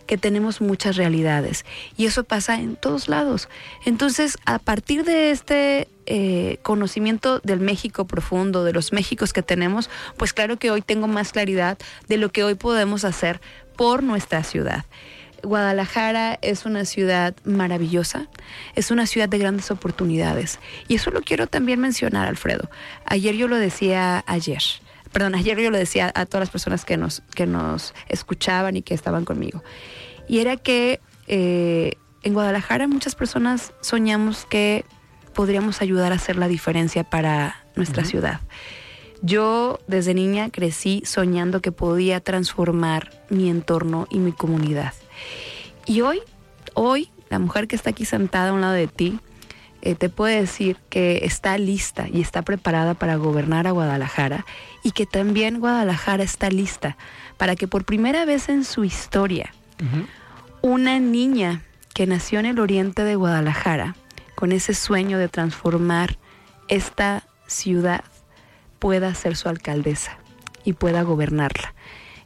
[0.07, 1.65] que tenemos muchas realidades.
[1.95, 3.49] Y eso pasa en todos lados.
[3.85, 9.89] Entonces, a partir de este eh, conocimiento del México profundo, de los Méxicos que tenemos,
[10.17, 13.39] pues claro que hoy tengo más claridad de lo que hoy podemos hacer
[13.75, 14.85] por nuestra ciudad.
[15.43, 18.27] Guadalajara es una ciudad maravillosa,
[18.75, 20.59] es una ciudad de grandes oportunidades.
[20.87, 22.69] Y eso lo quiero también mencionar, Alfredo.
[23.05, 24.61] Ayer yo lo decía ayer,
[25.11, 28.81] perdón, ayer yo lo decía a todas las personas que nos, que nos escuchaban y
[28.81, 29.63] que estaban conmigo.
[30.29, 34.85] Y era que eh, en Guadalajara muchas personas soñamos que
[35.33, 38.39] podríamos ayudar a hacer la diferencia para nuestra ciudad.
[39.21, 44.93] Yo desde niña crecí soñando que podía transformar mi entorno y mi comunidad.
[45.85, 46.19] Y hoy,
[46.73, 49.19] hoy, la mujer que está aquí sentada a un lado de ti,
[49.81, 54.45] eh, te puede decir que está lista y está preparada para gobernar a Guadalajara
[54.81, 56.95] y que también Guadalajara está lista
[57.37, 59.53] para que por primera vez en su historia
[60.61, 61.61] una niña
[61.93, 63.95] que nació en el oriente de Guadalajara
[64.35, 66.17] con ese sueño de transformar
[66.67, 68.03] esta ciudad,
[68.79, 70.17] pueda ser su alcaldesa
[70.63, 71.73] y pueda gobernarla.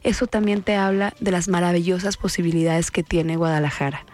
[0.02, 4.04] Eso también te habla de las maravillosas posibilidades que tiene Guadalajara.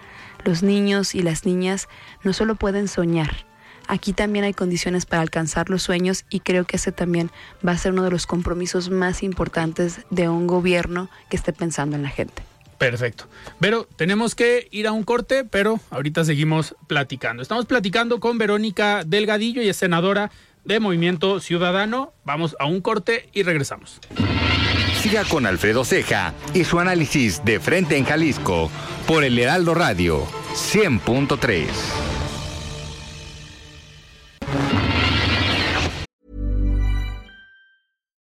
[0.44, 1.88] Los niños y las niñas
[2.22, 3.46] no solo pueden soñar,
[3.86, 7.30] aquí también hay condiciones para alcanzar los sueños y creo que ese también
[7.66, 11.96] va a ser uno de los compromisos más importantes de un gobierno que esté pensando
[11.96, 12.42] en la gente.
[12.78, 13.26] Perfecto.
[13.60, 17.42] Pero tenemos que ir a un corte, pero ahorita seguimos platicando.
[17.42, 20.30] Estamos platicando con Verónica Delgadillo y es senadora
[20.64, 22.12] de Movimiento Ciudadano.
[22.24, 24.00] Vamos a un corte y regresamos.
[25.02, 28.70] Siga con Alfredo Ceja y su análisis de frente en Jalisco
[29.06, 32.13] por el Heraldo Radio 100.3.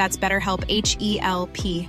[0.00, 1.86] That's BetterHelp H E L P.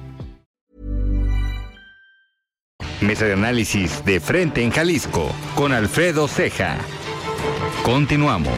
[3.00, 6.78] Mesa de análisis de frente en Jalisco con Alfredo Ceja.
[7.84, 8.58] Continuamos.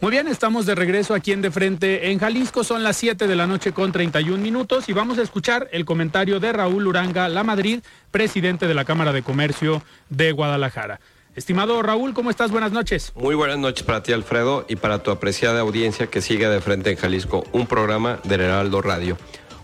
[0.00, 2.64] Muy bien, estamos de regreso aquí en De Frente en Jalisco.
[2.64, 6.40] Son las 7 de la noche con 31 minutos y vamos a escuchar el comentario
[6.40, 10.98] de Raúl Uranga La Madrid, presidente de la Cámara de Comercio de Guadalajara.
[11.36, 12.52] Estimado Raúl, ¿cómo estás?
[12.52, 13.12] Buenas noches.
[13.16, 16.92] Muy buenas noches para ti, Alfredo, y para tu apreciada audiencia que sigue De Frente
[16.92, 19.16] en Jalisco, un programa del Heraldo Radio.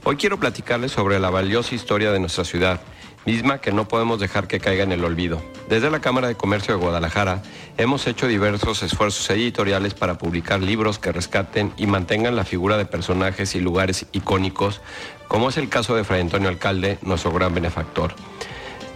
[0.03, 2.81] Hoy quiero platicarles sobre la valiosa historia de nuestra ciudad
[3.25, 5.41] misma que no podemos dejar que caiga en el olvido.
[5.69, 7.41] Desde la Cámara de Comercio de Guadalajara
[7.77, 12.87] hemos hecho diversos esfuerzos editoriales para publicar libros que rescaten y mantengan la figura de
[12.87, 14.81] personajes y lugares icónicos,
[15.29, 18.15] como es el caso de Fray Antonio Alcalde, nuestro gran benefactor.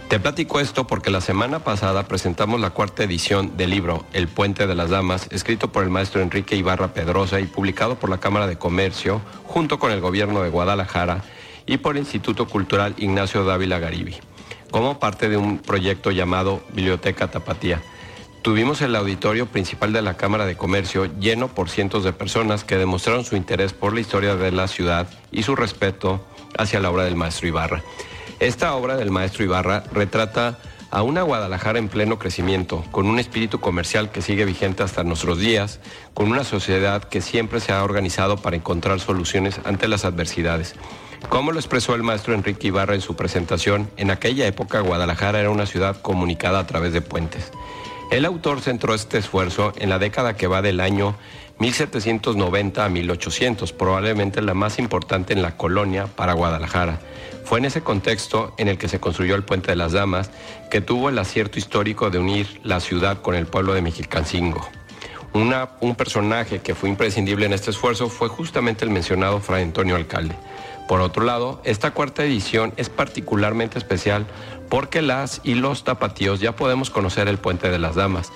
[0.09, 4.67] Te platico esto porque la semana pasada presentamos la cuarta edición del libro El Puente
[4.67, 8.45] de las Damas, escrito por el maestro Enrique Ibarra Pedrosa y publicado por la Cámara
[8.45, 11.23] de Comercio, junto con el gobierno de Guadalajara,
[11.65, 14.15] y por el Instituto Cultural Ignacio Dávila Garibi,
[14.69, 17.81] como parte de un proyecto llamado Biblioteca Tapatía.
[18.43, 22.77] Tuvimos el auditorio principal de la Cámara de Comercio lleno por cientos de personas que
[22.77, 26.23] demostraron su interés por la historia de la ciudad y su respeto
[26.59, 27.83] hacia la obra del maestro Ibarra.
[28.39, 30.57] Esta obra del maestro Ibarra retrata
[30.91, 35.39] a una Guadalajara en pleno crecimiento, con un espíritu comercial que sigue vigente hasta nuestros
[35.39, 35.79] días,
[36.13, 40.75] con una sociedad que siempre se ha organizado para encontrar soluciones ante las adversidades.
[41.29, 45.49] Como lo expresó el maestro Enrique Ibarra en su presentación, en aquella época Guadalajara era
[45.49, 47.51] una ciudad comunicada a través de puentes.
[48.11, 51.15] El autor centró este esfuerzo en la década que va del año
[51.59, 56.99] 1790 a 1800, probablemente la más importante en la colonia para Guadalajara.
[57.45, 60.31] Fue en ese contexto en el que se construyó el Puente de las Damas,
[60.71, 64.67] que tuvo el acierto histórico de unir la ciudad con el pueblo de Mexicalcingo.
[65.31, 70.35] un personaje que fue imprescindible en este esfuerzo fue justamente el mencionado Fray Antonio Alcalde.
[70.87, 74.25] Por otro lado, esta cuarta edición es particularmente especial
[74.67, 78.31] porque las y los tapatíos ya podemos conocer el Puente de las Damas,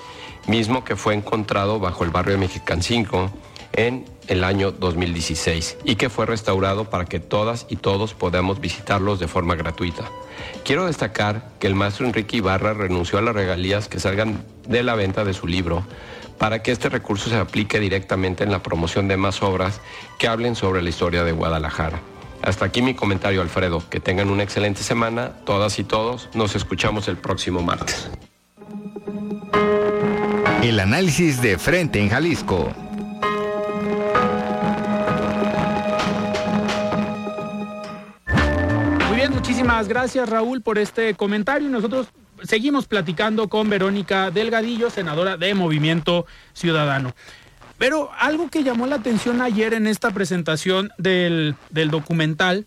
[0.46, 3.32] mismo que fue encontrado bajo el barrio de Mexicancinco
[3.72, 9.18] en el año 2016 y que fue restaurado para que todas y todos podamos visitarlos
[9.18, 10.04] de forma gratuita.
[10.64, 14.94] Quiero destacar que el maestro Enrique Ibarra renunció a las regalías que salgan de la
[14.94, 15.84] venta de su libro
[16.38, 19.80] para que este recurso se aplique directamente en la promoción de más obras
[20.18, 22.00] que hablen sobre la historia de Guadalajara.
[22.42, 23.82] Hasta aquí mi comentario, Alfredo.
[23.90, 26.30] Que tengan una excelente semana, todas y todos.
[26.34, 28.08] Nos escuchamos el próximo martes.
[30.62, 32.72] El análisis de frente en Jalisco.
[39.70, 41.68] Gracias Raúl por este comentario.
[41.68, 42.08] Nosotros
[42.42, 47.14] seguimos platicando con Verónica Delgadillo, senadora de Movimiento Ciudadano.
[47.78, 52.66] Pero algo que llamó la atención ayer en esta presentación del, documental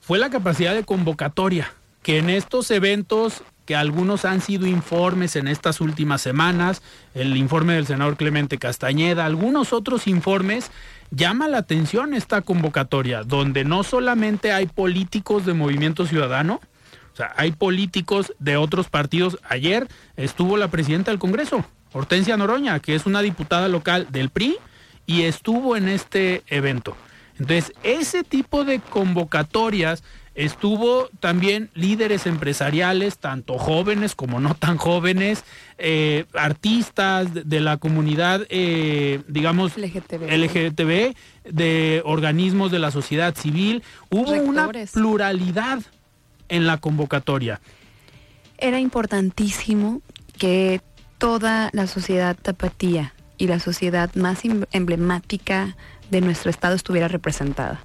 [0.00, 5.48] fue la capacidad de convocatoria, que en estos eventos que algunos han sido informes en
[5.48, 6.80] estas últimas semanas,
[7.14, 10.70] el informe del senador Clemente Castañeda, algunos otros informes,
[11.10, 16.60] llama la atención esta convocatoria, donde no solamente hay políticos de Movimiento Ciudadano,
[17.12, 19.38] o sea, hay políticos de otros partidos.
[19.48, 24.56] Ayer estuvo la presidenta del Congreso, Hortensia Noroña, que es una diputada local del PRI
[25.06, 26.96] y estuvo en este evento.
[27.38, 30.04] Entonces, ese tipo de convocatorias
[30.40, 35.44] estuvo también líderes empresariales, tanto jóvenes como no tan jóvenes,
[35.78, 41.14] eh, artistas de, la comunidad, eh, digamos, LGTB.
[41.44, 43.82] de organismos de la sociedad civil.
[44.10, 45.80] Hubo una pluralidad
[46.48, 47.60] en la convocatoria.
[48.58, 50.02] Era importantísimo
[50.38, 50.80] que
[51.18, 55.76] toda la sociedad tapatía y la sociedad más em-, emblemática
[56.10, 57.84] de nuestro estado estuviera representada.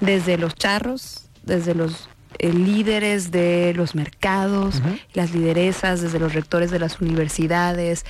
[0.00, 6.70] Desde los charros, desde los eh, líderes de los mercados, las lideresas, desde los rectores
[6.70, 8.04] de las universidades,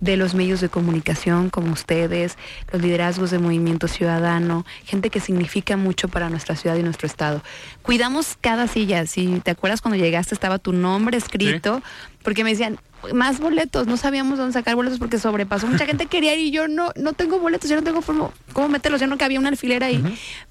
[0.00, 2.36] de los medios de comunicación como ustedes,
[2.72, 7.42] los liderazgos de movimiento ciudadano, gente que significa mucho para nuestra ciudad y nuestro estado.
[7.82, 9.06] Cuidamos cada silla.
[9.06, 11.82] Si te acuerdas cuando llegaste estaba tu nombre escrito,
[12.22, 12.78] porque me decían,
[13.14, 15.66] más boletos, no sabíamos dónde sacar boletos porque sobrepasó.
[15.66, 18.68] Mucha gente quería ir y yo no, no tengo boletos, yo no tengo cómo, cómo
[18.68, 20.02] meterlos, yo no cabía una alfiler ahí.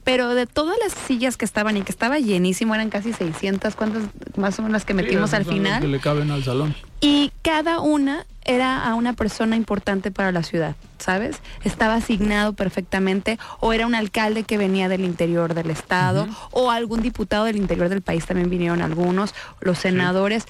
[0.04, 4.04] Pero de todas las sillas que estaban y que estaba llenísimo, eran casi 600, ¿cuántas
[4.36, 5.82] más o menos las que metimos al final?
[5.82, 6.76] Que le caben al salón.
[7.02, 11.38] Y cada una era a una persona importante para la ciudad, ¿sabes?
[11.64, 17.02] Estaba asignado perfectamente o era un alcalde que venía del interior del estado o algún
[17.02, 20.46] diputado del interior del país, también vinieron algunos, los senadores.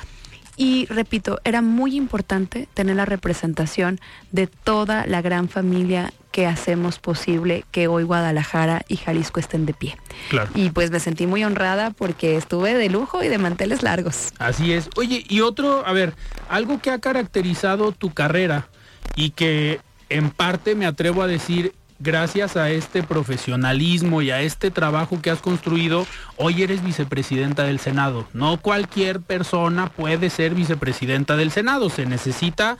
[0.60, 3.98] Y repito, era muy importante tener la representación
[4.34, 9.74] de toda la gran familia que hacemos posible que hoy Guadalajara y Jalisco estén de
[9.74, 9.96] pie.
[10.28, 10.52] Claro.
[10.54, 14.34] Y pues me sentí muy honrada porque estuve de lujo y de manteles largos.
[14.38, 14.90] Así es.
[14.98, 16.14] Oye, y otro, a ver,
[16.50, 18.68] algo que ha caracterizado tu carrera
[19.16, 19.80] y que
[20.10, 25.30] en parte me atrevo a decir gracias a este profesionalismo y a este trabajo que
[25.30, 28.28] has construido, hoy eres vicepresidenta del Senado.
[28.34, 32.78] No cualquier persona puede ser vicepresidenta del Senado, se necesita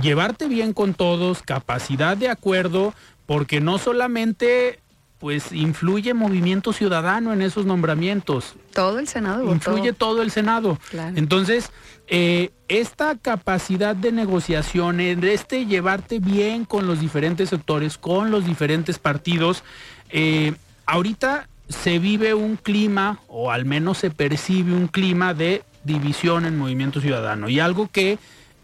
[0.00, 2.94] llevarte bien con todos, capacidad de acuerdo,
[3.26, 4.80] porque no solamente
[5.18, 8.54] pues influye Movimiento Ciudadano en esos nombramientos.
[8.72, 9.52] Todo el Senado.
[9.52, 10.78] Influye todo el Senado.
[10.90, 11.16] Claro.
[11.16, 11.72] Entonces,
[12.10, 18.46] eh, esta capacidad de negociación, de este llevarte bien con los diferentes sectores, con los
[18.46, 19.62] diferentes partidos,
[20.10, 20.54] eh,
[20.86, 26.56] ahorita se vive un clima, o al menos se percibe un clima de división en
[26.56, 27.48] Movimiento Ciudadano.
[27.50, 28.18] Y algo que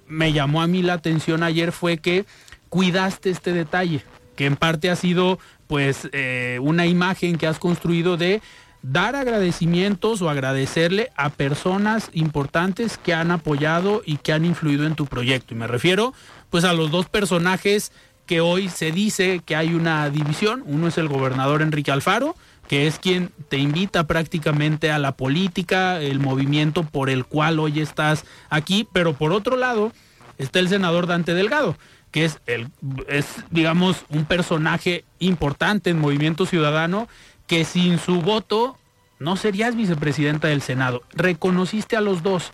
[0.06, 2.24] me llamó a mí la atención ayer fue que
[2.70, 4.02] cuidaste este detalle,
[4.36, 8.40] que en parte ha sido pues eh, una imagen que has construido de
[8.84, 14.94] dar agradecimientos o agradecerle a personas importantes que han apoyado y que han influido en
[14.94, 15.54] tu proyecto.
[15.54, 16.12] Y me refiero
[16.50, 17.92] pues a los dos personajes
[18.26, 20.62] que hoy se dice que hay una división.
[20.66, 22.36] Uno es el gobernador Enrique Alfaro,
[22.68, 27.80] que es quien te invita prácticamente a la política, el movimiento por el cual hoy
[27.80, 29.92] estás aquí, pero por otro lado
[30.36, 31.74] está el senador Dante Delgado,
[32.10, 32.68] que es el
[33.08, 37.08] es digamos un personaje importante en Movimiento Ciudadano
[37.46, 38.78] que sin su voto
[39.18, 41.02] no serías vicepresidenta del Senado.
[41.12, 42.52] Reconociste a los dos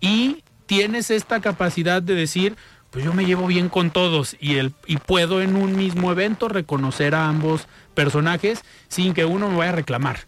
[0.00, 2.56] y tienes esta capacidad de decir,
[2.90, 6.48] pues yo me llevo bien con todos y, el, y puedo en un mismo evento
[6.48, 10.20] reconocer a ambos personajes sin que uno me vaya a reclamar.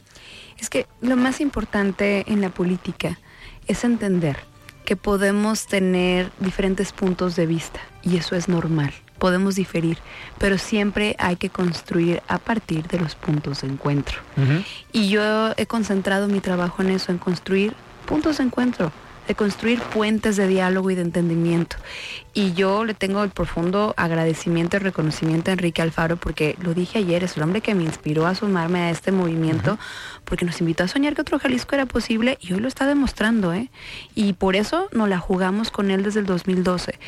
[0.59, 3.19] Es que lo más importante en la política
[3.67, 4.39] es entender
[4.85, 8.93] que podemos tener diferentes puntos de vista y eso es normal.
[9.19, 9.99] Podemos diferir,
[10.39, 14.19] pero siempre hay que construir a partir de los puntos de encuentro.
[14.93, 17.75] Y yo he concentrado mi trabajo en eso, en construir
[18.07, 18.93] puntos de encuentro
[19.27, 21.77] de construir puentes de diálogo y de entendimiento.
[22.33, 26.99] Y yo le tengo el profundo agradecimiento y reconocimiento a Enrique Alfaro porque lo dije
[26.99, 29.79] ayer, es el hombre que me inspiró a sumarme a este movimiento
[30.25, 33.53] porque nos invitó a soñar que otro Jalisco era posible y hoy lo está demostrando,
[33.53, 33.71] ¿eh?
[34.15, 36.99] Y por eso nos la jugamos con él desde el 2012.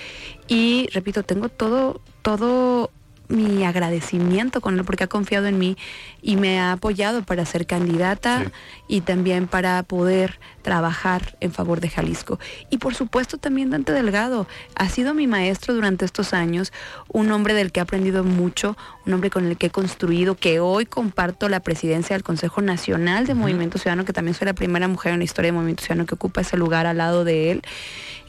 [0.48, 2.90] Y repito, tengo todo, todo
[3.28, 5.76] mi agradecimiento con él porque ha confiado en mí
[6.22, 8.50] y me ha apoyado para ser candidata Sí.
[8.88, 12.38] y también para poder trabajar en favor de Jalisco.
[12.70, 16.72] Y por supuesto también Dante Delgado ha sido mi maestro durante estos años,
[17.08, 20.60] un hombre del que he aprendido mucho, un hombre con el que he construido, que
[20.60, 24.88] hoy comparto la presidencia del Consejo Nacional de Movimiento Ciudadano, que también soy la primera
[24.88, 27.62] mujer en la historia de Movimiento Ciudadano que ocupa ese lugar al lado de él.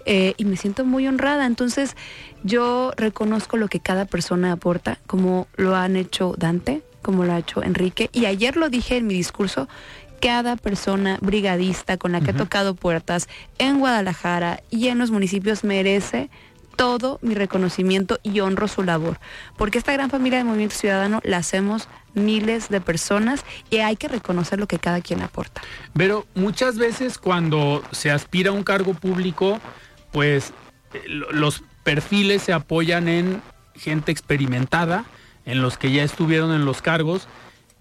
[0.09, 1.45] Eh, y me siento muy honrada.
[1.45, 1.97] Entonces,
[2.47, 7.39] yo reconozco lo que cada persona aporta, como lo han hecho Dante, como lo ha
[7.39, 8.09] hecho Enrique.
[8.13, 9.67] Y ayer lo dije en mi discurso,
[10.21, 13.27] cada persona brigadista con la que he tocado puertas
[13.59, 16.29] en Guadalajara y en los municipios merece
[16.75, 19.19] todo mi reconocimiento y honro su labor.
[19.57, 24.07] Porque esta gran familia de Movimiento Ciudadano la hacemos miles de personas y hay que
[24.07, 25.61] reconocer lo que cada quien aporta.
[25.93, 29.59] Pero muchas veces cuando se aspira a un cargo público,
[30.11, 30.51] pues
[30.93, 33.41] eh, lo- los perfiles se apoyan en
[33.73, 35.05] gente experimentada,
[35.45, 37.29] en los que ya estuvieron en los cargos,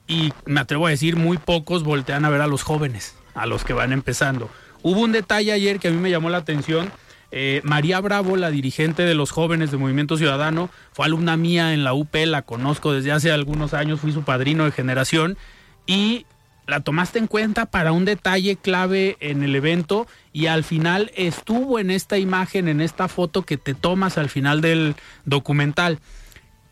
[0.07, 3.65] y me atrevo a decir, muy pocos voltean a ver a los jóvenes, a los
[3.65, 4.49] que van empezando.
[4.85, 6.93] Hubo un detalle ayer que a mí me llamó la atención.
[7.33, 11.83] eh, María Bravo, la dirigente de los jóvenes de Movimiento Ciudadano, fue alumna mía en
[11.83, 15.37] la UP, la conozco desde hace algunos años, fui su padrino de generación
[15.85, 16.27] y
[16.67, 21.79] la tomaste en cuenta para un detalle clave en el evento y al final estuvo
[21.79, 26.01] en esta imagen, en esta foto que te tomas al final del documental.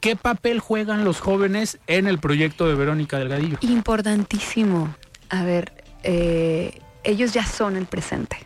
[0.01, 3.57] ¿Qué papel juegan los jóvenes en el proyecto de Verónica Delgadillo?
[3.63, 4.95] Importantísimo.
[5.31, 8.37] A ver, eh, ellos ya son el presente.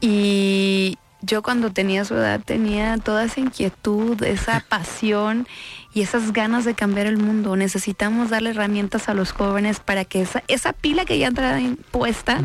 [0.00, 5.46] Y yo cuando tenía su edad tenía toda esa inquietud, esa pasión
[5.94, 7.54] y esas ganas de cambiar el mundo.
[7.54, 11.60] Necesitamos darle herramientas a los jóvenes para que esa, esa pila que ya entra
[11.92, 12.40] puesta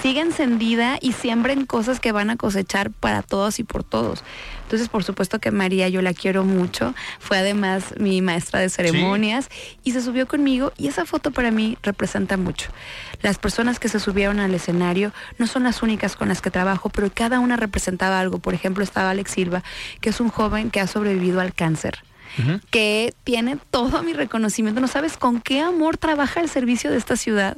[0.00, 4.22] siga encendida y siembren cosas que van a cosechar para todos y por todos.
[4.64, 6.94] Entonces, por supuesto que María yo la quiero mucho.
[7.18, 9.48] Fue además mi maestra de ceremonias
[9.82, 12.70] y se subió conmigo y esa foto para mí representa mucho.
[13.22, 16.90] Las personas que se subieron al escenario no son las únicas con las que trabajo,
[16.90, 18.38] pero cada una representaba algo.
[18.38, 19.64] Por ejemplo, estaba Alex Silva,
[20.02, 22.04] que es un joven que ha sobrevivido al cáncer
[22.70, 24.80] que tiene todo mi reconocimiento.
[24.80, 27.56] No sabes con qué amor trabaja el servicio de esta ciudad.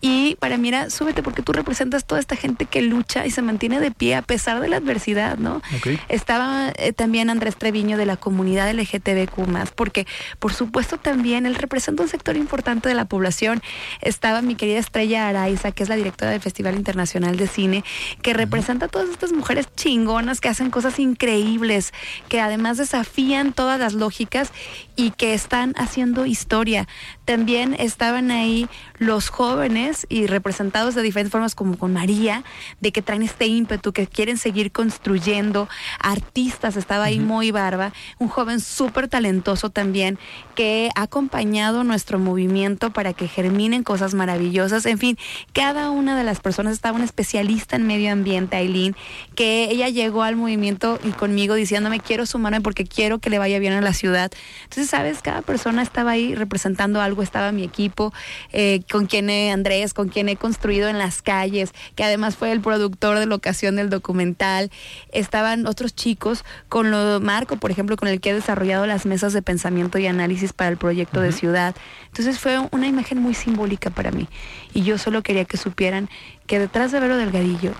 [0.00, 3.42] Y para mí era, súbete porque tú representas toda esta gente que lucha y se
[3.42, 5.62] mantiene de pie a pesar de la adversidad, ¿no?
[6.08, 9.34] Estaba eh, también Andrés Treviño de la comunidad LGTBQ
[9.74, 10.06] porque
[10.38, 13.62] por supuesto también él representa un sector importante de la población.
[14.00, 17.84] Estaba mi querida Estrella Araiza, que es la directora del Festival Internacional de Cine,
[18.22, 21.92] que representa a todas estas mujeres chingonas que hacen cosas increíbles,
[22.28, 24.52] que además desafían todas las lógicas
[24.96, 26.86] y que están haciendo historia.
[27.24, 28.68] También estaban ahí
[28.98, 32.44] los jóvenes y representados de diferentes formas como con María,
[32.80, 35.68] de que traen este ímpetu, que quieren seguir construyendo.
[35.98, 40.18] Artistas, estaba ahí muy Barba, un joven súper talentoso también,
[40.54, 44.86] que ha acompañado nuestro movimiento para que germinen cosas maravillosas.
[44.86, 45.18] En fin,
[45.52, 48.96] cada una de las personas estaba un especialista en medio ambiente, Aileen,
[49.34, 53.58] que ella llegó al movimiento y conmigo diciéndome quiero sumarme porque quiero que le vaya
[53.58, 54.30] bien a la ciudad.
[54.64, 58.12] Entonces, sabes, cada persona estaba ahí representando algo, estaba mi equipo,
[58.52, 62.52] eh, con quien he, Andrés, con quien he construido en las calles, que además fue
[62.52, 64.70] el productor de la ocasión del documental.
[65.12, 69.32] Estaban otros chicos, con lo Marco, por ejemplo, con el que he desarrollado las mesas
[69.32, 71.74] de pensamiento y análisis para el proyecto de ciudad.
[72.06, 74.28] Entonces fue una imagen muy simbólica para mí.
[74.72, 76.08] Y yo solo quería que supieran
[76.46, 77.72] que detrás de Vero Delgadillo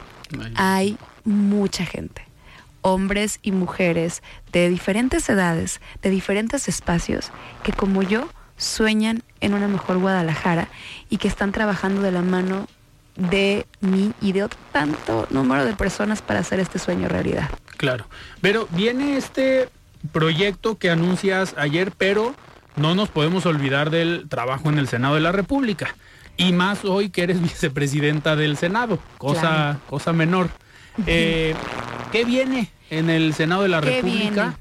[0.57, 2.34] hay mucha gente
[2.85, 4.23] hombres y mujeres
[4.53, 7.31] de diferentes edades, de diferentes espacios,
[7.63, 8.29] que como yo
[8.59, 10.69] sueñan en una mejor Guadalajara
[11.09, 12.67] y que están trabajando de la mano
[13.17, 17.49] de mí y de otro tanto número de personas para hacer este sueño realidad.
[17.79, 18.07] Claro,
[18.43, 19.71] pero viene este
[20.13, 22.35] proyecto que anuncias ayer, pero
[22.77, 25.97] no nos podemos olvidar del trabajo en el Senado de la República.
[26.37, 30.51] Y más hoy que eres vicepresidenta del Senado, cosa, cosa menor.
[31.07, 31.55] Eh,
[32.13, 34.57] ¿Qué viene en el Senado de la República?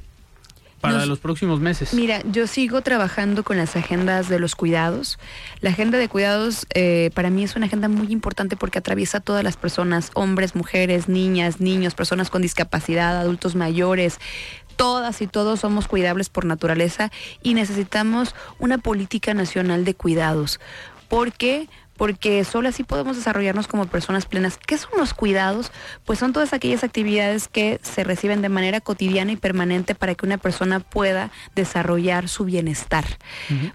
[0.83, 1.93] para los próximos meses?
[1.93, 5.17] Mira, yo sigo trabajando con las agendas de los cuidados.
[5.61, 9.21] La agenda de cuidados eh, para mí es una agenda muy importante porque atraviesa a
[9.21, 14.19] todas las personas, hombres, mujeres, niñas, niños, personas con discapacidad, adultos mayores.
[14.75, 17.11] Todas y todos somos cuidables por naturaleza
[17.41, 20.59] y necesitamos una política nacional de cuidados.
[21.07, 21.69] ¿Por qué?
[21.97, 24.57] Porque solo así podemos desarrollarnos como personas plenas.
[24.57, 25.71] ¿Qué son los cuidados?
[26.05, 30.25] Pues son todas aquellas actividades que se reciben de manera cotidiana y permanente para que
[30.25, 33.05] una persona pueda desarrollar su bienestar.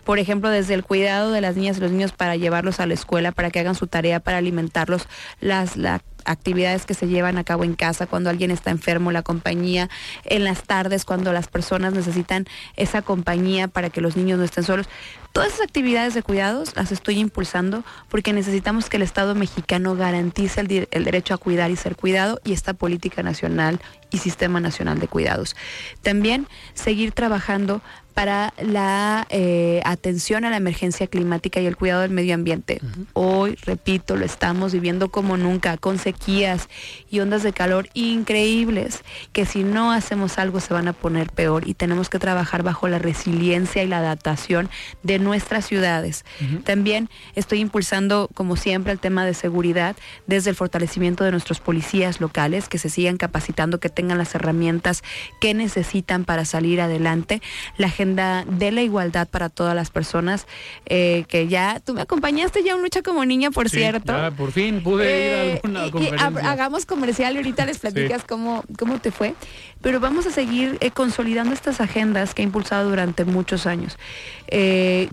[0.05, 2.95] Por ejemplo, desde el cuidado de las niñas y los niños para llevarlos a la
[2.95, 5.07] escuela, para que hagan su tarea, para alimentarlos,
[5.41, 9.23] las, la actividades que se llevan a cabo en casa cuando alguien está enfermo, la
[9.23, 9.89] compañía,
[10.25, 14.65] en las tardes cuando las personas necesitan esa compañía para que los niños no estén
[14.65, 14.89] solos.
[15.33, 20.61] Todas esas actividades de cuidados las estoy impulsando porque necesitamos que el Estado mexicano garantice
[20.61, 24.99] el, el, derecho a cuidar y ser cuidado y esta política nacional y sistema nacional
[24.99, 25.55] de cuidados.
[26.03, 27.83] También seguir trabajando
[28.19, 32.81] para la eh, atención a la emergencia climática y el cuidado del medio ambiente.
[33.13, 36.69] Hoy, repito, lo estamos viviendo como nunca, con sequías
[37.09, 41.69] y ondas de calor increíbles, que si no hacemos algo se van a poner peor
[41.69, 44.69] y tenemos que trabajar bajo la resiliencia y la adaptación
[45.05, 46.25] de nuestras ciudades.
[46.65, 49.95] También estoy impulsando, como siempre, el tema de seguridad
[50.27, 55.05] desde el fortalecimiento de nuestros policías locales, que se sigan capacitando, que tengan las herramientas
[55.41, 57.41] que necesitan para salir adelante.
[57.77, 60.47] La gente de la igualdad para todas las personas,
[60.87, 64.13] eh, que ya tú me acompañaste ya en lucha como niña, por cierto.
[64.13, 66.51] Ya, por fin pude ir a eh, alguna conferencia.
[66.51, 69.35] hagamos comercial y ahorita les platicas cómo, cómo te fue.
[69.81, 73.99] Pero vamos a seguir eh, consolidando estas agendas que he impulsado durante muchos años.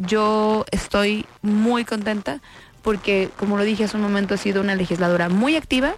[0.08, 2.42] yo estoy muy contenta
[2.86, 5.96] porque, como lo dije hace un momento, he sido una legisladora muy activa,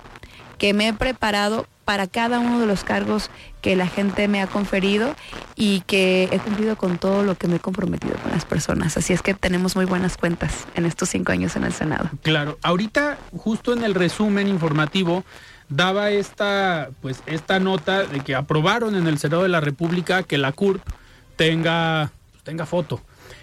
[0.58, 3.30] que me he preparado para cada uno de los cargos
[3.62, 5.16] que la gente me ha conferido
[5.56, 8.98] y que he cumplido con todo lo que me he comprometido con las personas.
[8.98, 12.10] Así es que tenemos muy buenas cuentas en estos cinco años en el Senado.
[12.24, 15.24] Claro, ahorita justo en el resumen informativo
[15.70, 20.38] daba esta, pues, esta nota de que aprobaron en el Senado de la República que
[20.38, 20.82] la CURP
[21.38, 22.12] tenga,
[22.44, 23.02] tenga foto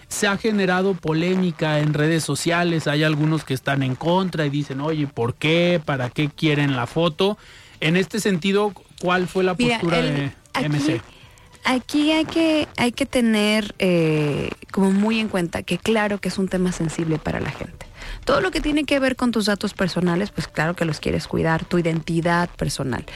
[0.08, 4.80] se ha generado polémica en redes sociales, hay algunos que están en contra y dicen,
[4.80, 5.80] oye, ¿por qué?
[5.84, 7.38] ¿Para qué quieren la foto?
[7.80, 10.32] En este sentido, ¿cuál fue la postura de
[10.68, 11.00] MC?
[11.64, 16.36] Aquí hay que, hay que tener eh, como muy en cuenta que claro que es
[16.36, 17.86] un tema sensible para la gente.
[18.26, 21.26] Todo lo que tiene que ver con tus datos personales, pues claro que los quieres
[21.26, 23.06] cuidar, tu identidad personal.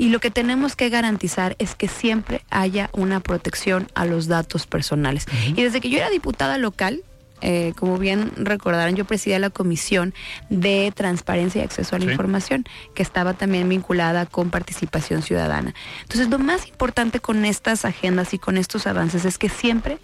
[0.00, 4.66] Y lo que tenemos que garantizar es que siempre haya una protección a los datos
[4.66, 5.26] personales.
[5.54, 7.02] Y desde que yo era diputada local,
[7.42, 10.14] eh, como bien recordarán, yo presidía la Comisión
[10.48, 15.74] de Transparencia y Acceso a la Información, que estaba también vinculada con participación ciudadana.
[16.00, 19.98] Entonces, lo más importante con estas agendas y con estos avances es que siempre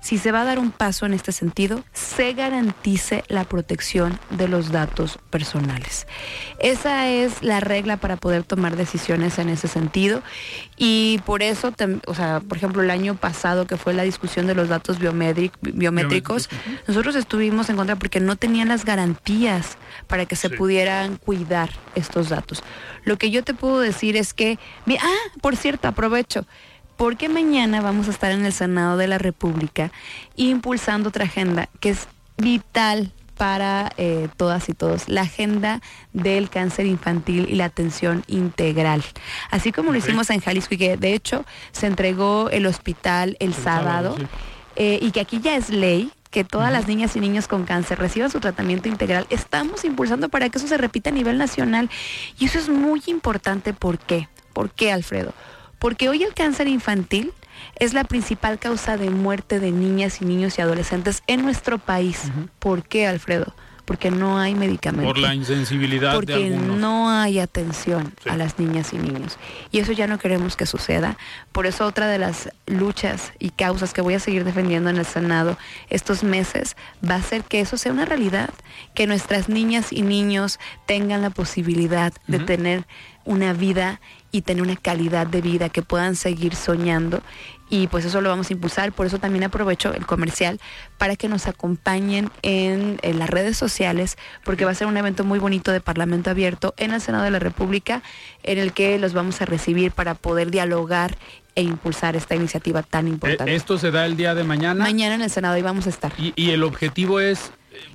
[0.00, 4.48] si se va a dar un paso en este sentido, se garantice la protección de
[4.48, 6.06] los datos personales.
[6.58, 10.22] Esa es la regla para poder tomar decisiones en ese sentido
[10.76, 11.72] y por eso,
[12.06, 16.48] o sea, por ejemplo, el año pasado que fue la discusión de los datos biométricos,
[16.86, 22.28] nosotros estuvimos en contra porque no tenían las garantías para que se pudieran cuidar estos
[22.28, 22.62] datos.
[23.04, 24.58] Lo que yo te puedo decir es que,
[25.00, 26.46] ah, por cierto, aprovecho,
[26.98, 29.90] porque mañana vamos a estar en el Senado de la República
[30.36, 35.80] impulsando otra agenda que es vital para eh, todas y todos, la agenda
[36.12, 39.04] del cáncer infantil y la atención integral.
[39.50, 43.54] Así como lo hicimos en Jalisco y que de hecho se entregó el hospital el,
[43.54, 44.16] sábado,
[44.74, 48.00] eh, y que aquí ya es ley, que todas las niñas y niños con cáncer
[48.00, 49.28] reciban su tratamiento integral.
[49.30, 51.88] Estamos impulsando para que eso se repita a nivel nacional.
[52.40, 53.72] Y eso es muy importante.
[53.72, 54.28] ¿Por qué?
[54.52, 55.32] ¿Por qué, Alfredo?
[55.78, 57.32] Porque hoy el cáncer infantil
[57.76, 62.30] es la principal causa de muerte de niñas y niños y adolescentes en nuestro país.
[62.58, 63.54] ¿Por qué, Alfredo?
[63.84, 65.06] Porque no hay medicamentos.
[65.06, 66.76] Por la insensibilidad Porque de algunos.
[66.76, 69.38] no hay atención a las niñas y niños.
[69.72, 71.16] Y eso ya no queremos que suceda.
[71.52, 75.06] Por eso otra de las luchas y causas que voy a seguir defendiendo en el
[75.06, 75.56] Senado
[75.88, 76.76] estos meses
[77.08, 78.50] va a ser que eso sea una realidad.
[78.94, 82.84] Que nuestras niñas y niños tengan la posibilidad de tener
[83.28, 84.00] una vida
[84.32, 87.22] y tener una calidad de vida, que puedan seguir soñando
[87.68, 88.92] y pues eso lo vamos a impulsar.
[88.92, 90.58] Por eso también aprovecho el comercial
[90.96, 95.38] para que nos acompañen en, las redes sociales, porque va a ser un evento muy
[95.38, 98.02] bonito de Parlamento Abierto en el Senado de la República,
[98.42, 101.18] en el que los vamos a recibir para poder dialogar
[101.54, 103.54] e impulsar esta iniciativa tan importante.
[103.54, 104.82] ¿Esto se da el día de mañana?
[104.82, 106.12] Mañana en el Senado y vamos a estar.
[106.16, 107.52] y el objetivo es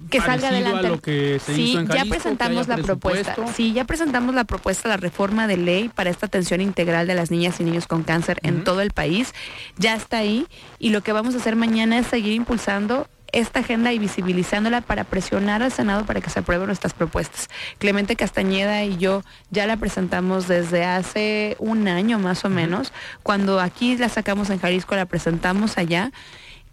[0.09, 0.87] que salga adelante.
[0.87, 3.35] A lo que se sí, hizo en ya presentamos la propuesta.
[3.53, 7.31] Sí, ya presentamos la propuesta, la reforma de ley para esta atención integral de las
[7.31, 9.33] niñas y niños con cáncer en todo el país.
[9.77, 10.47] Ya está ahí
[10.79, 15.03] y lo que vamos a hacer mañana es seguir impulsando esta agenda y visibilizándola para
[15.03, 17.49] presionar al Senado para que se aprueben nuestras propuestas.
[17.79, 22.93] Clemente Castañeda y yo ya la presentamos desde hace un año más o menos.
[23.23, 26.11] Cuando aquí la sacamos en Jalisco, la presentamos allá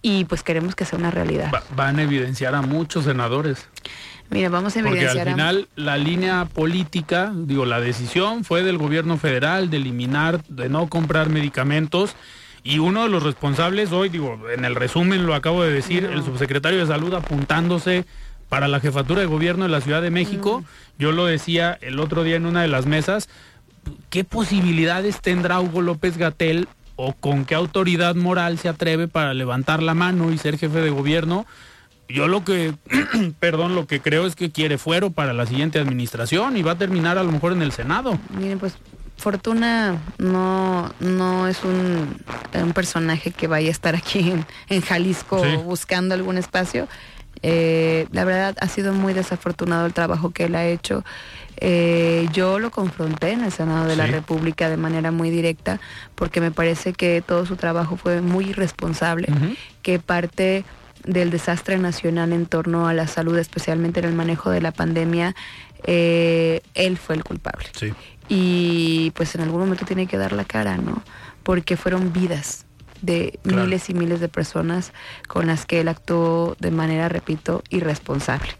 [0.02, 1.50] y pues queremos que sea una realidad.
[1.76, 3.68] van a evidenciar a muchos senadores.
[4.30, 5.12] Mira, vamos a evidenciar.
[5.12, 10.42] Porque al final la línea política, digo, la decisión fue del gobierno federal de eliminar,
[10.44, 12.14] de no comprar medicamentos.
[12.62, 16.22] Y uno de los responsables hoy, digo, en el resumen lo acabo de decir, el
[16.22, 18.04] subsecretario de Salud apuntándose
[18.48, 20.62] para la jefatura de gobierno de la Ciudad de México.
[20.98, 23.28] Yo lo decía el otro día en una de las mesas.
[24.10, 26.68] ¿Qué posibilidades tendrá Hugo López Gatel
[27.02, 30.90] o con qué autoridad moral se atreve para levantar la mano y ser jefe de
[30.90, 31.46] gobierno.
[32.08, 32.74] Yo lo que,
[33.40, 36.78] perdón, lo que creo es que quiere fuero para la siguiente administración y va a
[36.78, 38.18] terminar a lo mejor en el Senado.
[38.36, 38.74] Miren, pues
[39.16, 42.16] Fortuna no, no es un,
[42.74, 44.34] personaje que vaya a estar aquí
[44.68, 46.86] en, Jalisco buscando algún espacio.
[47.42, 51.04] Eh, la verdad ha sido muy desafortunado el trabajo que él ha hecho.
[51.62, 55.78] Eh, yo lo confronté en el Senado de la República de manera muy directa
[56.14, 59.28] porque me parece que todo su trabajo fue muy irresponsable,
[59.82, 60.64] que parte
[61.04, 65.34] del desastre nacional en torno a la salud, especialmente en el manejo de la pandemia,
[65.84, 67.68] eh, él fue el culpable.
[68.28, 71.02] Y pues en algún momento tiene que dar la cara, ¿no?
[71.42, 72.64] Porque fueron vidas
[73.02, 74.92] de miles y miles de personas
[75.26, 78.52] con las que él actuó de manera, repito, irresponsable.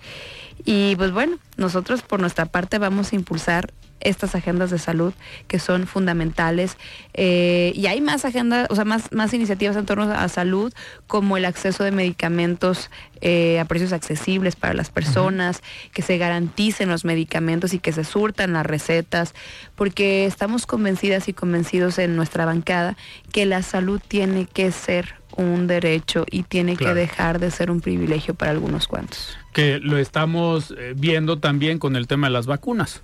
[0.65, 5.13] Y pues bueno, nosotros por nuestra parte vamos a impulsar estas agendas de salud
[5.47, 6.77] que son fundamentales.
[7.15, 10.73] Eh, y hay más agendas, o sea, más, más iniciativas en torno a salud
[11.07, 12.91] como el acceso de medicamentos
[13.21, 18.05] eh, a precios accesibles para las personas, que se garanticen los medicamentos y que se
[18.05, 19.35] surtan las recetas,
[19.75, 22.97] porque estamos convencidas y convencidos en nuestra bancada
[23.33, 27.81] que la salud tiene que ser un derecho y tiene que dejar de ser un
[27.81, 29.37] privilegio para algunos cuantos.
[29.53, 33.03] Que lo estamos eh, viendo también con el tema de las vacunas.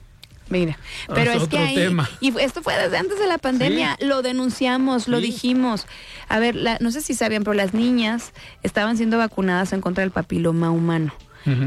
[0.49, 0.79] Mira,
[1.13, 5.21] pero es, que ahí, y esto fue desde antes de la pandemia, lo denunciamos, lo
[5.21, 5.87] dijimos.
[6.29, 8.33] A ver, no sé si sabían, pero las niñas
[8.63, 11.13] estaban siendo vacunadas en contra del papiloma humano.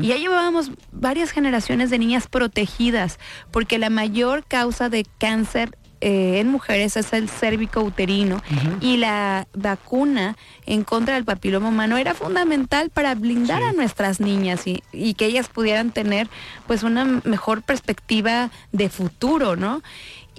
[0.02, 3.18] Y ya llevábamos varias generaciones de niñas protegidas,
[3.50, 8.42] porque la mayor causa de cáncer eh, en mujeres es el cérvico uterino
[8.80, 14.66] y la vacuna en contra del papiloma humano era fundamental para blindar a nuestras niñas
[14.66, 16.30] y, y, que ellas pudieran tener
[16.68, 19.82] pues una mejor perspectiva de futuro, ¿no?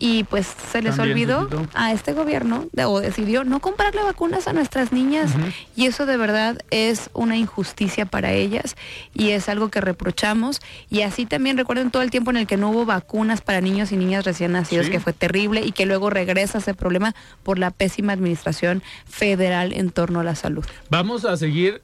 [0.01, 4.93] Y pues se les olvidó a este gobierno o decidió no comprarle vacunas a nuestras
[4.93, 5.31] niñas.
[5.77, 8.77] Y eso de verdad es una injusticia para ellas
[9.15, 10.61] y es algo que reprochamos.
[10.89, 13.93] Y así también recuerden todo el tiempo en el que no hubo vacunas para niños
[13.93, 17.71] y niñas recién nacidos que fue terrible y que luego regresa ese problema por la
[17.71, 20.65] pésima administración federal en torno a la salud.
[20.89, 21.83] Vamos a seguir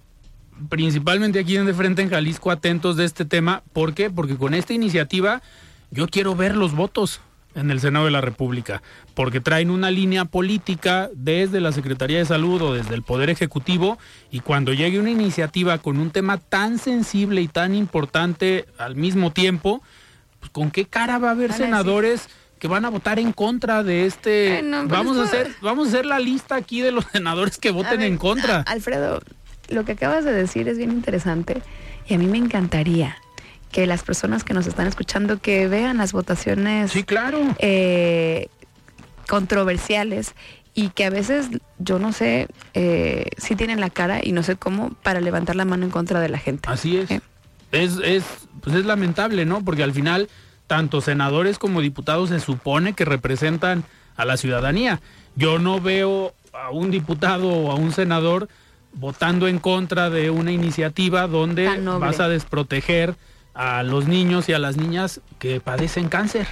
[0.71, 4.09] principalmente aquí en De Frente en Jalisco atentos de este tema, ¿por qué?
[4.09, 5.43] Porque con esta iniciativa
[5.91, 7.21] yo quiero ver los votos
[7.57, 8.83] en el Senado de la República,
[9.15, 13.99] porque traen una línea política desde la Secretaría de Salud o desde el Poder Ejecutivo
[14.31, 19.33] y cuando llegue una iniciativa con un tema tan sensible y tan importante al mismo
[19.33, 19.83] tiempo,
[20.39, 22.29] pues ¿con qué cara va a haber senadores?
[22.59, 26.19] que van a votar en contra de este vamos a hacer vamos a hacer la
[26.19, 29.21] lista aquí de los senadores que voten en contra Alfredo
[29.69, 31.61] lo que acabas de decir es bien interesante
[32.07, 33.19] y a mí me encantaría
[33.77, 37.39] que las personas que nos están escuchando que vean las votaciones sí, claro.
[37.59, 38.49] Eh,
[39.29, 40.35] controversiales
[40.73, 44.57] y que a veces yo no sé eh, si tienen la cara y no sé
[44.57, 46.67] cómo para levantar la mano en contra de la gente.
[46.71, 47.11] Así es.
[47.11, 47.21] ¿Eh?
[47.71, 48.25] Es, es,
[48.63, 49.63] pues es lamentable, ¿no?
[49.63, 50.31] Porque al final
[50.67, 53.85] tanto senadores como diputados se supone que representan
[54.17, 55.03] a la ciudadanía.
[55.35, 58.49] Yo no veo a un diputado o a un senador
[58.95, 61.69] votando en contra de una iniciativa donde
[62.01, 63.17] vas a desproteger
[63.57, 66.47] a los niños y a las niñas que padecen cáncer.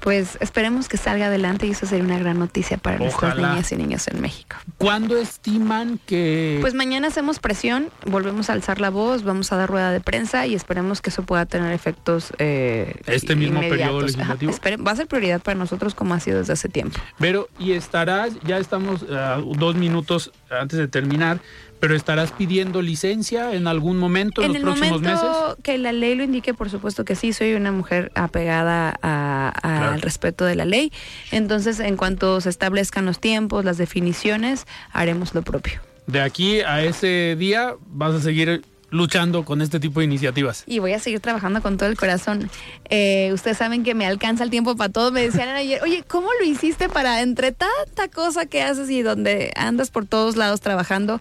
[0.00, 3.76] Pues esperemos que salga adelante y eso sería una gran noticia para nuestras niñas y
[3.76, 4.56] niños en México.
[4.76, 6.58] ¿Cuándo estiman que...?
[6.60, 10.44] Pues mañana hacemos presión, volvemos a alzar la voz, vamos a dar rueda de prensa
[10.48, 14.52] y esperemos que eso pueda tener efectos eh, Este mismo periodo legislativo.
[14.84, 16.98] va a ser prioridad para nosotros como ha sido desde hace tiempo.
[17.20, 21.38] Pero, y estarás, ya estamos dos minutos antes de terminar,
[21.82, 25.20] ¿Pero estarás pidiendo licencia en algún momento en, los próximos meses?
[25.20, 30.00] Momento que la ley lo indique, por supuesto que sí, soy una mujer apegada al
[30.00, 30.92] respeto de la ley.
[31.32, 35.80] Entonces, en cuanto se establezcan los tiempos, las definiciones, haremos lo propio.
[36.06, 40.62] De aquí a ese día vas a seguir luchando con este tipo de iniciativas.
[40.68, 42.48] Y voy a seguir trabajando con todo el corazón.
[42.90, 45.10] Eh, ustedes saben que me alcanza el tiempo para todo.
[45.10, 49.52] Me decían ayer, oye, ¿cómo lo hiciste para entre tanta cosa que haces y donde
[49.56, 51.20] andas por todos lados trabajando?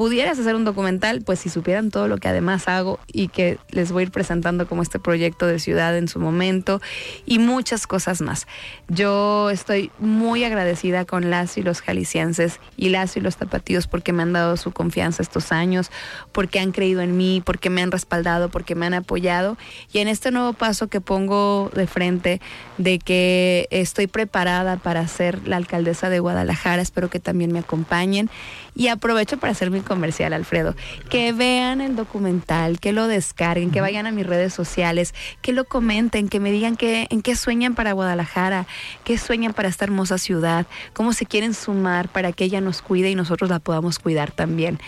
[0.00, 3.92] Pudieras hacer un documental, pues si supieran todo lo que además hago y que les
[3.92, 6.80] voy a ir presentando como este proyecto de ciudad en su momento
[7.26, 8.46] y muchas cosas más.
[8.88, 14.14] Yo estoy muy agradecida con las y los jaliscienses y las y los tapatíos porque
[14.14, 15.90] me han dado su confianza estos años,
[16.32, 19.58] porque han creído en mí, porque me han respaldado, porque me han apoyado
[19.92, 22.40] y en este nuevo paso que pongo de frente
[22.78, 28.30] de que estoy preparada para ser la alcaldesa de Guadalajara, espero que también me acompañen
[28.74, 30.74] y aprovecho para hacer mi comercial, Alfredo.
[31.08, 35.64] Que vean el documental, que lo descarguen, que vayan a mis redes sociales, que lo
[35.64, 38.66] comenten, que me digan que, en qué sueñan para Guadalajara,
[39.04, 43.10] qué sueñan para esta hermosa ciudad, cómo se quieren sumar para que ella nos cuide
[43.10, 44.78] y nosotros la podamos cuidar también.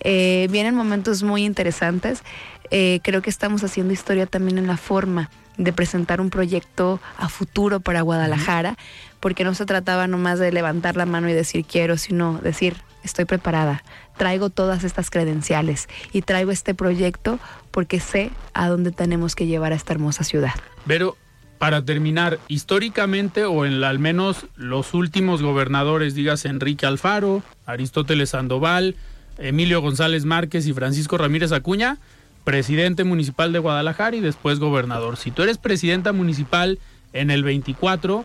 [0.00, 2.22] Eh, vienen momentos muy interesantes.
[2.70, 7.28] Eh, creo que estamos haciendo historia también en la forma de presentar un proyecto a
[7.28, 8.76] futuro para Guadalajara,
[9.20, 13.24] porque no se trataba nomás de levantar la mano y decir quiero, sino decir estoy
[13.24, 13.82] preparada,
[14.16, 17.38] traigo todas estas credenciales y traigo este proyecto
[17.70, 20.52] porque sé a dónde tenemos que llevar a esta hermosa ciudad.
[20.86, 21.16] Pero
[21.58, 28.96] para terminar, históricamente o en al menos los últimos gobernadores, digas Enrique Alfaro, Aristóteles Sandoval,
[29.38, 31.98] Emilio González Márquez y Francisco Ramírez Acuña,
[32.42, 35.16] presidente municipal de Guadalajara y después gobernador.
[35.16, 36.80] Si tú eres presidenta municipal
[37.12, 38.24] en el 24,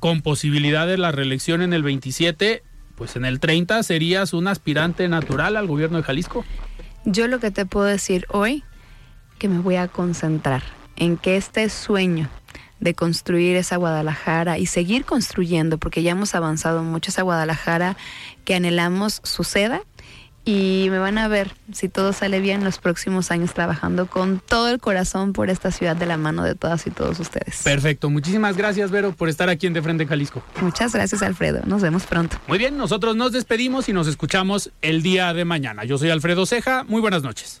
[0.00, 2.62] con posibilidad de la reelección en el 27,
[2.96, 6.44] pues en el 30 serías un aspirante natural al gobierno de Jalisco.
[7.04, 8.62] Yo lo que te puedo decir hoy,
[9.38, 10.62] que me voy a concentrar
[10.96, 12.28] en que este sueño
[12.78, 17.96] de construir esa Guadalajara y seguir construyendo, porque ya hemos avanzado mucho esa Guadalajara
[18.44, 19.82] que anhelamos suceda
[20.44, 24.68] y me van a ver, si todo sale bien, los próximos años trabajando con todo
[24.68, 27.62] el corazón por esta ciudad de la mano de todas y todos ustedes.
[27.62, 30.42] Perfecto, muchísimas gracias Vero por estar aquí en De Frente en Jalisco.
[30.60, 32.38] Muchas gracias Alfredo, nos vemos pronto.
[32.48, 35.84] Muy bien, nosotros nos despedimos y nos escuchamos el día de mañana.
[35.84, 37.60] Yo soy Alfredo Ceja, muy buenas noches.